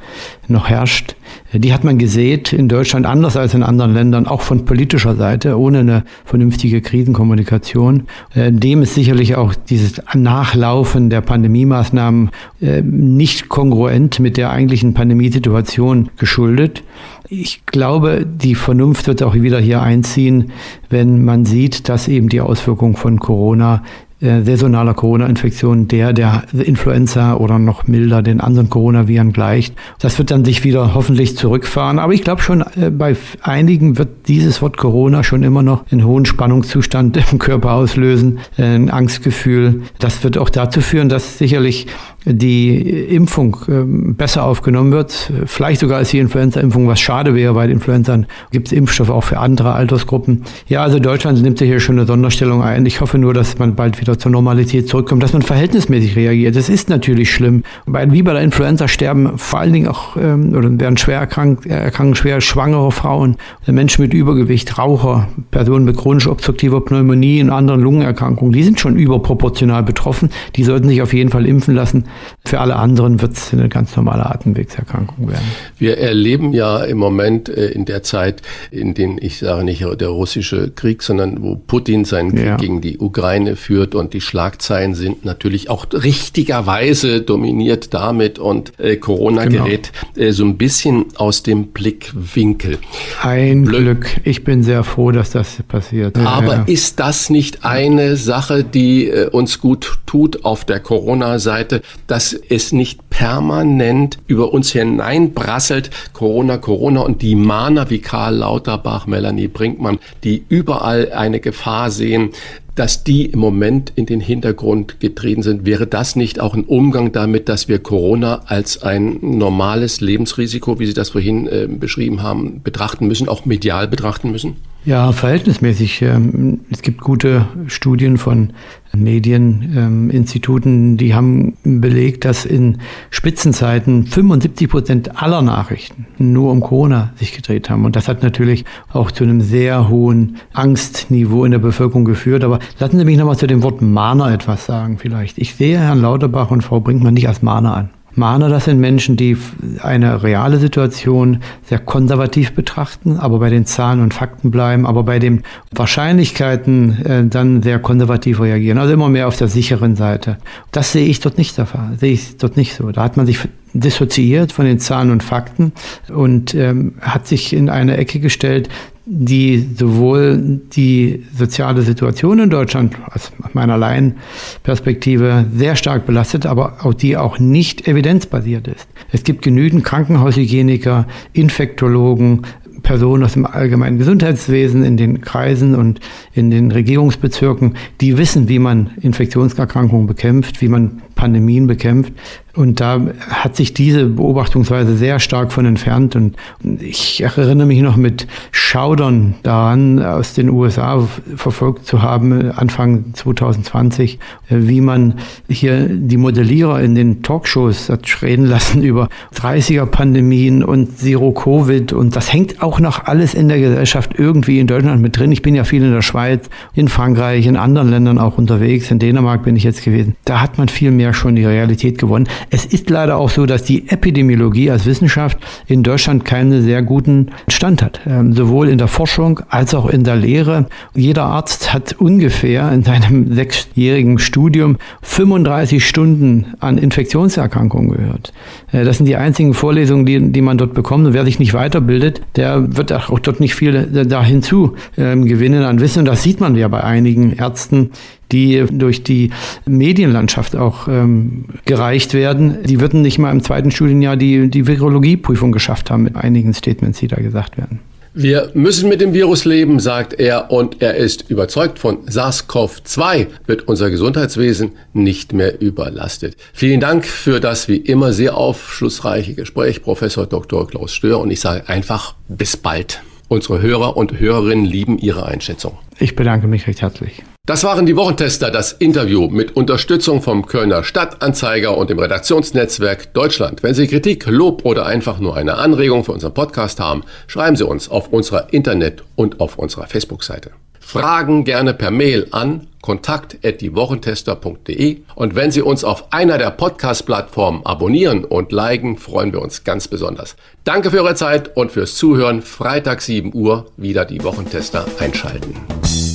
noch 0.49 0.69
herrscht, 0.69 1.17
Die 1.57 1.73
hat 1.73 1.85
man 1.85 1.99
gesät 1.99 2.53
in 2.53 2.69
Deutschland 2.69 3.07
anders 3.07 3.37
als 3.37 3.55
in 3.55 3.63
anderen 3.63 3.95
Ländern, 3.95 4.27
auch 4.27 4.41
von 4.41 4.65
politischer 4.65 5.15
Seite, 5.15 5.57
ohne 5.59 5.81
eine 5.81 6.05
vernünftige 6.25 6.81
Krisenkommunikation. 6.81 8.05
Äh, 8.35 8.51
dem 8.51 8.83
ist 8.83 8.95
sicherlich 8.95 9.37
auch 9.37 9.55
dieses 9.55 10.03
Nachlaufen 10.15 11.11
der 11.11 11.21
Pandemiemaßnahmen 11.21 12.31
äh, 12.61 12.83
nicht 12.83 13.49
kongruent 13.49 14.19
mit 14.19 14.37
der 14.37 14.51
eigentlichen 14.51 14.95
Pandemiesituation 14.95 16.11
geschuldet. 16.17 16.83
Ich 17.29 17.65
glaube, 17.67 18.27
die 18.27 18.57
Vernunft 18.57 19.07
wird 19.07 19.23
auch 19.23 19.35
wieder 19.35 19.61
hier 19.61 19.81
einziehen, 19.81 20.51
wenn 20.91 21.25
man 21.25 21.45
sieht, 21.45 21.89
dass 21.89 22.09
eben 22.09 22.29
die 22.29 22.41
Auswirkungen 22.41 22.97
von 22.97 23.21
Corona 23.21 23.83
äh, 24.25 24.43
saisonaler 24.43 24.95
Corona-Infektion 24.95 25.87
der 25.87 26.13
der 26.13 26.45
Influenza 26.53 27.35
oder 27.35 27.59
noch 27.59 27.87
milder 27.87 28.23
den 28.23 28.41
anderen 28.41 28.71
Coronaviren 28.71 29.33
gleicht. 29.33 29.75
Das 29.99 30.19
wird 30.19 30.31
dann 30.31 30.45
sich 30.45 30.65
wieder 30.65 30.95
hoffentlich 30.95 31.37
zurückfahren. 31.37 31.99
Aber 31.99 32.15
ich 32.15 32.23
glaube 32.23 32.41
schon, 32.41 32.63
äh, 32.77 32.91
bei 32.91 33.17
einigen 33.43 33.99
wird 33.99 34.29
dieses 34.29 34.63
Wort 34.63 34.79
Corona 34.79 35.23
schon 35.23 35.43
immer 35.43 35.63
noch 35.63 35.85
einen 35.91 36.05
hohen 36.07 36.25
Spannungszustand 36.25 37.19
im 37.33 37.39
Körper 37.39 37.73
auslösen, 37.73 38.39
äh, 38.57 38.63
ein 38.63 38.91
Angstgefühl. 38.91 39.83
Das 39.99 40.25
wird 40.25 40.39
auch 40.39 40.49
dazu 40.49 40.81
führen, 40.81 41.09
dass 41.09 41.39
sicherlich 41.39 41.87
die 42.27 42.79
Impfung 42.79 43.57
ähm, 43.69 44.15
besser 44.15 44.45
aufgenommen 44.45 44.93
wird, 44.93 45.31
vielleicht 45.45 45.81
sogar 45.81 45.99
als 45.99 46.11
die 46.11 46.19
Influenza-Impfung, 46.19 46.89
was 46.89 47.01
schade 47.01 47.35
wäre, 47.35 47.55
weil 47.55 47.71
Influenza 47.71 48.19
gibt 48.51 48.69
es 48.69 48.73
Impfstoffe 48.73 49.11
auch 49.11 49.25
für 49.25 49.39
andere 49.39 49.73
Altersgruppen. 49.75 50.45
Ja, 50.67 50.83
also 50.83 50.99
Deutschland 50.99 51.43
nimmt 51.43 51.59
sich 51.59 51.69
hier 51.69 51.81
schon 51.81 51.99
eine 51.99 52.07
Sonderstellung 52.07 52.63
ein. 52.63 52.87
Ich 52.87 53.01
hoffe 53.01 53.19
nur, 53.19 53.35
dass 53.35 53.59
man 53.59 53.75
bald 53.75 54.01
wieder 54.01 54.14
zur 54.19 54.31
Normalität 54.31 54.89
zurückkommt, 54.89 55.23
dass 55.23 55.33
man 55.33 55.43
verhältnismäßig 55.43 56.17
reagiert. 56.17 56.57
Das 56.57 56.69
ist 56.69 56.89
natürlich 56.89 57.33
schlimm. 57.33 57.65
Wie 57.87 58.23
bei 58.23 58.33
der 58.33 58.43
Influenza 58.43 58.89
sterben 58.89 59.39
vor 59.39 59.61
allen 59.61 59.73
Dingen 59.73 59.89
auch 59.89 60.17
ähm, 60.17 60.55
oder 60.55 60.79
werden 60.79 60.97
schwer 60.97 61.19
erkrankt, 61.19 61.67
erkranken 61.67 62.15
schwer 62.15 62.41
schwangere 62.41 62.93
Frauen, 62.93 63.37
Menschen 63.67 64.03
mit 64.03 64.15
Übergewicht, 64.15 64.79
Raucher, 64.79 65.29
Personen 65.51 65.85
mit 65.85 65.97
chronisch 65.97 66.27
obstruktiver 66.27 66.81
Pneumonie 66.81 67.43
und 67.43 67.51
anderen 67.51 67.81
Lungenerkrankungen. 67.81 68.53
Die 68.53 68.63
sind 68.63 68.81
schon 68.81 68.97
überproportional 68.97 69.83
betroffen. 69.83 70.31
Die 70.57 70.65
sollten 70.65 70.89
sich 70.89 71.03
auf 71.03 71.13
jeden 71.13 71.31
Fall 71.31 71.47
impfen 71.47 71.75
lassen. 71.75 72.05
Für 72.45 72.61
alle 72.61 72.77
anderen 72.77 73.21
wird 73.21 73.33
es 73.33 73.53
eine 73.53 73.69
ganz 73.69 73.97
normale 73.97 74.27
Atemwegserkrankung 74.27 75.29
werden. 75.29 75.45
Wir 75.79 75.99
erleben 75.99 76.53
ja 76.53 76.85
im 76.85 76.99
Moment 76.99 77.49
äh, 77.49 77.69
in 77.69 77.85
der 77.85 78.03
Zeit, 78.03 78.43
in 78.71 78.95
den 78.95 79.19
ich 79.21 79.39
sage 79.39 79.65
nicht 79.65 79.85
der 80.01 80.09
russische 80.09 80.71
Krieg, 80.71 81.03
sondern 81.03 81.43
wo 81.43 81.57
Putin 81.57 82.05
seinen 82.05 82.35
Krieg 82.35 82.47
ja. 82.47 82.57
gegen 82.57 82.81
die 82.81 82.99
Ukraine 82.99 83.57
führt 83.57 83.95
und 83.95 84.04
die 84.13 84.21
Schlagzeilen 84.21 84.95
sind 84.95 85.25
natürlich 85.25 85.71
auch 85.71 85.87
richtigerweise 85.93 87.21
dominiert 87.21 87.95
damit 87.95 88.39
und 88.39 88.79
äh, 88.79 88.97
Corona 88.97 89.45
genau. 89.47 89.65
gerät 89.65 89.93
äh, 90.17 90.33
so 90.33 90.45
ein 90.45 90.59
bisschen 90.59 91.07
aus 91.17 91.43
dem 91.43 91.69
Blickwinkel. 91.69 92.79
Ein 93.23 93.65
Blö 93.65 93.79
Glück. 93.79 94.21
Ich 94.25 94.45
bin 94.45 94.63
sehr 94.63 94.85
froh, 94.85 95.11
dass 95.11 95.31
das 95.31 95.63
passiert. 95.69 96.17
Aber 96.19 96.57
ja. 96.57 96.65
ist 96.67 97.01
das 97.01 97.31
nicht 97.31 97.65
eine 97.65 98.17
Sache, 98.17 98.65
die 98.65 99.09
äh, 99.09 99.29
uns 99.29 99.61
gut 99.61 99.99
tut 100.07 100.45
auf 100.45 100.65
der 100.65 100.81
Corona-Seite? 100.81 101.83
dass 102.07 102.33
es 102.33 102.73
nicht 102.73 103.09
permanent 103.11 104.19
über 104.27 104.53
uns 104.53 104.73
hineinbrasselt, 104.73 105.91
Corona, 106.13 106.59
Corona 106.59 107.01
und 107.01 107.23
die 107.23 107.35
Mahner 107.35 107.91
wie 107.91 108.01
Karl 108.01 108.37
Lauterbach, 108.37 109.07
Melanie 109.07 109.49
Brinkmann, 109.49 109.99
die 110.23 110.45
überall 110.49 111.13
eine 111.13 111.41
Gefahr 111.41 111.91
sehen, 111.91 112.31
dass 112.75 113.05
die 113.05 113.27
im 113.27 113.39
Moment 113.39 113.93
in 113.95 114.07
den 114.07 114.21
Hintergrund 114.21 114.99
getreten 115.01 115.43
sind. 115.43 115.65
Wäre 115.65 115.87
das 115.87 116.17
nicht 116.17 116.41
auch 116.41 116.55
ein 116.55 116.65
Umgang 116.65 117.13
damit, 117.13 117.49
dass 117.49 117.69
wir 117.69 117.79
Corona 117.79 118.43
als 118.47 118.83
ein 118.83 119.19
normales 119.21 120.01
Lebensrisiko, 120.01 120.79
wie 120.81 120.87
Sie 120.87 120.95
das 120.95 121.11
vorhin 121.11 121.47
äh, 121.47 121.69
beschrieben 121.69 122.23
haben, 122.23 122.63
betrachten 122.63 123.07
müssen, 123.07 123.29
auch 123.29 123.45
medial 123.45 123.87
betrachten 123.87 124.31
müssen? 124.31 124.57
Ja, 124.87 125.13
verhältnismäßig. 125.13 126.03
Ähm, 126.03 126.61
es 126.71 126.83
gibt 126.83 127.01
gute 127.01 127.47
Studien 127.69 128.19
von 128.19 128.53
Medieninstituten, 128.93 130.99
die 130.99 131.15
haben 131.15 131.57
belegt, 131.65 132.27
dass 132.27 132.45
in 132.45 132.79
Spitzenzeiten 133.09 134.07
75 134.07 134.69
Prozent 134.69 135.23
aller 135.23 135.41
Nachrichten 135.41 136.07
nur 136.19 136.53
um 136.53 136.61
Corona 136.61 137.15
sich 137.17 137.33
gedreht 137.33 137.71
haben. 137.71 137.87
Und 137.87 137.97
das 137.97 138.09
hat 138.09 138.23
natürlich 138.23 138.67
auch 138.93 139.11
zu 139.11 139.25
einem 139.25 139.41
sehr 139.41 139.89
hohen 139.89 140.37
Angstniveau 140.53 141.47
in 141.47 141.53
der 141.53 141.61
Bevölkerung 141.61 142.05
geführt. 142.05 142.45
Aber 142.45 142.59
lassen 142.79 142.99
Sie 142.99 143.07
mich 143.07 143.17
nochmal 143.17 143.39
zu 143.39 143.47
dem 143.47 143.63
Wort 143.63 143.81
Mahner 143.81 144.33
etwas 144.33 144.67
sagen 144.67 144.99
vielleicht. 144.99 145.39
Ich 145.39 145.55
sehe 145.55 145.79
Herrn 145.79 146.03
Lauterbach 146.03 146.51
und 146.51 146.63
Frau 146.63 146.81
Brinkmann 146.81 147.15
nicht 147.15 147.29
als 147.29 147.41
Mahner 147.41 147.75
an. 147.75 147.89
Mahner, 148.17 148.49
das 148.49 148.67
sind 148.67 148.79
Menschen, 148.79 149.17
die 149.17 149.37
eine 149.83 150.23
reale 150.23 150.59
Situation 150.59 151.41
sehr 151.65 151.79
konservativ 151.79 152.53
betrachten, 152.53 153.19
aber 153.19 153.39
bei 153.39 153.51
den 153.51 153.67
Zahlen 153.67 154.01
und 154.01 154.15
Fakten 154.15 154.51
bleiben, 154.51 154.87
aber 154.87 155.03
bei 155.03 155.19
den 155.19 155.43
Wahrscheinlichkeiten 155.73 157.05
äh, 157.05 157.25
dann 157.27 157.63
sehr 157.63 157.79
konservativ 157.79 158.41
reagieren, 158.41 158.79
also 158.79 158.93
immer 158.93 159.09
mehr 159.09 159.29
auf 159.29 159.37
der 159.37 159.49
sicheren 159.49 159.97
Seite. 159.97 160.39
Das 160.71 160.93
sehe 160.93 161.07
ich 161.07 161.21
dort 161.21 161.39
nicht 161.39 161.59
der 161.59 161.67
sehe 161.99 162.13
ich 162.13 162.37
dort 162.37 162.57
nicht 162.57 162.75
so. 162.75 162.91
Da 162.91 163.03
hat 163.03 163.17
man 163.17 163.27
sich 163.27 163.39
dissoziiert 163.73 164.53
von 164.53 164.65
den 164.65 164.79
Zahlen 164.79 165.11
und 165.11 165.23
Fakten 165.23 165.73
und 166.13 166.55
ähm, 166.55 166.95
hat 167.01 167.27
sich 167.27 167.53
in 167.53 167.69
eine 167.69 167.97
Ecke 167.97 168.21
gestellt, 168.21 168.69
die 169.07 169.69
sowohl 169.77 170.61
die 170.75 171.25
soziale 171.37 171.83
Situation 171.83 172.39
in 172.39 172.51
Deutschland 172.51 172.97
aus 173.13 173.33
meiner 173.53 173.77
Laienperspektive 173.77 175.45
sehr 175.55 175.77
stark 175.77 176.07
belastet, 176.07 176.47
aber 176.47 176.79
auch 176.85 176.95
die 176.95 177.17
auch 177.17 177.39
nicht 177.39 177.87
evidenzbasiert 177.87 178.67
ist. 178.67 178.89
Es 179.13 179.23
gibt 179.23 179.43
genügend 179.43 179.85
Krankenhaushygieniker, 179.85 181.07
Infektologen, 181.35 182.43
Personen 182.83 183.25
aus 183.25 183.33
dem 183.33 183.47
allgemeinen 183.47 183.99
Gesundheitswesen 183.99 184.85
in 184.85 184.97
den 184.97 185.21
Kreisen 185.21 185.75
und 185.75 186.01
in 186.33 186.51
den 186.51 186.71
Regierungsbezirken, 186.71 187.77
die 188.01 188.17
wissen, 188.17 188.49
wie 188.49 188.59
man 188.59 188.91
Infektionserkrankungen 189.01 190.07
bekämpft, 190.07 190.61
wie 190.61 190.69
man 190.69 191.03
Pandemien 191.15 191.67
bekämpft. 191.67 192.13
Und 192.55 192.81
da 192.81 193.01
hat 193.29 193.57
sich 193.57 193.75
diese 193.75 194.07
Beobachtungsweise 194.07 194.97
sehr 194.97 195.19
stark 195.19 195.53
von 195.53 195.67
entfernt. 195.67 196.15
Und 196.15 196.37
ich 196.81 197.21
erinnere 197.21 197.67
mich 197.67 197.81
noch 197.81 197.97
mit 197.97 198.29
Schaudern 198.53 199.35
daran, 199.43 200.01
aus 200.01 200.35
den 200.35 200.51
USA 200.51 201.07
verfolgt 201.35 201.87
zu 201.87 202.03
haben, 202.03 202.53
Anfang 202.53 203.13
2020, 203.15 204.21
wie 204.49 204.81
man 204.81 205.15
hier 205.49 205.89
die 205.89 206.17
Modellierer 206.17 206.81
in 206.81 206.95
den 206.95 207.23
Talkshows 207.23 207.89
hat 207.89 208.05
reden 208.23 208.47
lassen 208.47 208.83
über 208.85 209.09
30er-Pandemien 209.35 210.63
und 210.63 210.97
Zero-Covid. 210.99 211.93
Und 211.93 212.15
das 212.15 212.33
hängt 212.33 212.63
auch 212.63 212.79
noch 212.79 213.07
alles 213.07 213.35
in 213.35 213.49
der 213.49 213.59
Gesellschaft 213.59 214.13
irgendwie 214.17 214.61
in 214.61 214.69
Deutschland 214.69 215.03
mit 215.03 215.19
drin. 215.19 215.33
Ich 215.33 215.43
bin 215.43 215.57
ja 215.57 215.65
viel 215.65 215.83
in 215.83 215.93
der 215.93 216.03
Schweiz, 216.03 216.49
in 216.75 216.87
Frankreich, 216.87 217.47
in 217.47 217.57
anderen 217.57 217.91
Ländern 217.91 218.19
auch 218.19 218.39
unterwegs. 218.39 218.91
In 218.93 219.01
Dänemark 219.01 219.43
bin 219.43 219.57
ich 219.57 219.65
jetzt 219.65 219.85
gewesen. 219.85 220.15
Da 220.25 220.41
hat 220.41 220.57
man 220.59 220.69
viel 220.69 220.93
mehr 220.93 221.15
schon 221.15 221.35
die 221.35 221.45
Realität 221.45 221.99
gewonnen. 221.99 222.29
Es 222.51 222.65
ist 222.65 222.91
leider 222.91 223.17
auch 223.17 223.31
so, 223.31 223.47
dass 223.47 223.63
die 223.63 223.89
Epidemiologie 223.89 224.71
als 224.71 224.87
Wissenschaft 224.87 225.39
in 225.67 225.83
Deutschland 225.83 226.25
keinen 226.25 226.63
sehr 226.63 226.83
guten 226.83 227.29
Stand 227.49 227.83
hat. 227.83 228.01
Ähm, 228.07 228.33
sowohl 228.33 228.69
in 228.69 228.79
der 228.79 228.89
Forschung 228.89 229.41
als 229.49 229.75
auch 229.75 229.89
in 229.89 230.05
der 230.05 230.17
Lehre. 230.17 230.67
Jeder 230.95 231.25
Arzt 231.25 231.73
hat 231.73 231.95
ungefähr 231.95 232.71
in 232.73 232.83
seinem 232.83 233.33
sechsjährigen 233.35 234.19
Studium 234.19 234.77
35 235.03 235.87
Stunden 235.87 236.55
an 236.61 236.79
Infektionserkrankungen 236.79 237.91
gehört. 237.91 238.33
Äh, 238.73 238.85
das 238.85 238.99
sind 238.99 239.07
die 239.07 239.17
einzigen 239.17 239.55
Vorlesungen, 239.55 240.07
die, 240.07 240.33
die 240.33 240.43
man 240.43 240.59
dort 240.59 240.75
bekommt. 240.75 241.07
Und 241.07 241.15
wer 241.15 241.25
sich 241.25 241.39
nicht 241.39 241.55
weiterbildet, 241.55 242.21
der 242.37 242.77
wird 242.77 242.93
auch 242.93 243.19
dort 243.19 243.41
nicht 243.41 243.55
viel 243.55 244.05
da 244.07 244.23
hinzu 244.23 244.75
ähm, 244.97 245.25
gewinnen 245.27 245.65
an 245.65 245.81
Wissen. 245.81 246.01
Und 246.01 246.07
das 246.07 246.23
sieht 246.23 246.41
man 246.41 246.57
ja 246.57 246.69
bei 246.69 246.83
einigen 246.83 247.33
Ärzten, 247.33 247.91
die 248.35 248.67
durch 248.71 249.05
die 249.05 249.31
Medienlandschaft 249.65 250.57
auch 250.57 250.89
ähm, 250.89 251.45
gereicht 251.65 252.13
werden. 252.13 252.59
Die 252.65 252.81
würden 252.81 253.01
nicht 253.01 253.19
mal 253.19 253.31
im 253.31 253.43
zweiten 253.43 253.71
Studienjahr 253.71 254.17
die, 254.17 254.51
die 254.51 254.67
Virologieprüfung 254.67 255.53
geschafft 255.53 255.91
haben 255.91 256.03
mit 256.03 256.17
einigen 256.17 256.53
Statements, 256.53 256.99
die 256.99 257.09
da 257.09 257.17
gesagt 257.17 257.57
werden. 257.57 257.79
Wir 258.17 258.53
müssen 258.55 258.89
mit 258.89 259.01
dem 259.01 259.13
Virus 259.13 259.45
leben, 259.45 259.81
sagt 259.81 260.13
er, 260.15 260.53
und 260.53 260.81
er 260.81 260.95
ist 260.95 261.31
überzeugt, 261.31 261.81
von 261.81 262.07
SARS-CoV-2 262.07 263.27
wird 263.47 263.67
unser 263.67 263.91
Gesundheitswesen 263.91 264.71
nicht 264.93 265.33
mehr 265.33 265.61
überlastet. 265.61 266.37
Vielen 266.53 266.79
Dank 266.79 267.07
für 267.07 267.41
das 267.41 267.67
wie 267.67 267.77
immer 267.77 268.13
sehr 268.13 268.37
aufschlussreiche 268.37 269.35
Gespräch, 269.35 269.83
Professor 269.83 270.27
Dr. 270.27 270.69
Klaus 270.69 270.95
Stör, 270.95 271.19
und 271.19 271.33
ich 271.33 271.41
sage 271.41 271.69
einfach 271.69 272.15
bis 272.29 272.57
bald. 272.57 273.03
Unsere 273.27 273.61
Hörer 273.61 273.97
und 273.97 274.21
Hörerinnen 274.21 274.65
lieben 274.65 274.99
Ihre 274.99 275.27
Einschätzung. 275.27 275.77
Ich 275.99 276.15
bedanke 276.15 276.47
mich 276.47 276.69
recht 276.69 276.83
herzlich. 276.83 277.25
Das 277.47 277.63
waren 277.63 277.85
die 277.85 277.95
Wochentester, 277.95 278.51
das 278.51 278.73
Interview 278.73 279.29
mit 279.29 279.55
Unterstützung 279.55 280.23
vom 280.23 280.47
Kölner 280.47 280.83
Stadtanzeiger 280.83 281.77
und 281.77 281.91
dem 281.91 281.99
Redaktionsnetzwerk 281.99 283.13
Deutschland. 283.13 283.63
Wenn 283.63 283.75
Sie 283.75 283.87
Kritik, 283.87 284.25
Lob 284.27 284.65
oder 284.65 284.87
einfach 284.87 285.19
nur 285.19 285.37
eine 285.37 285.59
Anregung 285.59 286.05
für 286.05 286.13
unseren 286.13 286.33
Podcast 286.33 286.81
haben, 286.81 287.05
schreiben 287.27 287.57
Sie 287.57 287.67
uns 287.67 287.91
auf 287.91 288.09
unserer 288.09 288.55
Internet- 288.55 289.05
und 289.15 289.41
auf 289.41 289.59
unserer 289.59 289.87
Facebook-Seite. 289.87 290.53
Fragen 290.81 291.45
gerne 291.45 291.75
per 291.75 291.91
Mail 291.91 292.29
an 292.31 292.67
kontakt@diewochentester.de 292.81 295.01
und 295.15 295.35
wenn 295.35 295.51
Sie 295.51 295.61
uns 295.61 295.85
auf 295.85 296.15
einer 296.15 296.39
der 296.39 296.51
Podcast-Plattformen 296.51 297.67
abonnieren 297.67 298.25
und 298.25 298.53
liken, 298.53 298.97
freuen 298.97 299.35
wir 299.35 299.43
uns 299.43 299.65
ganz 299.65 299.87
besonders. 299.87 300.37
Danke 300.65 300.91
für 300.91 300.97
Ihre 300.97 301.15
Zeit 301.15 301.55
und 301.59 301.73
fürs 301.73 301.97
Zuhören. 301.97 302.41
Freitag 302.41 303.03
7 303.03 303.35
Uhr 303.35 303.67
wieder 303.77 304.07
die 304.07 304.25
Wochentester 304.25 304.87
einschalten. 304.99 305.55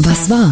Was 0.02 0.28
war? 0.28 0.52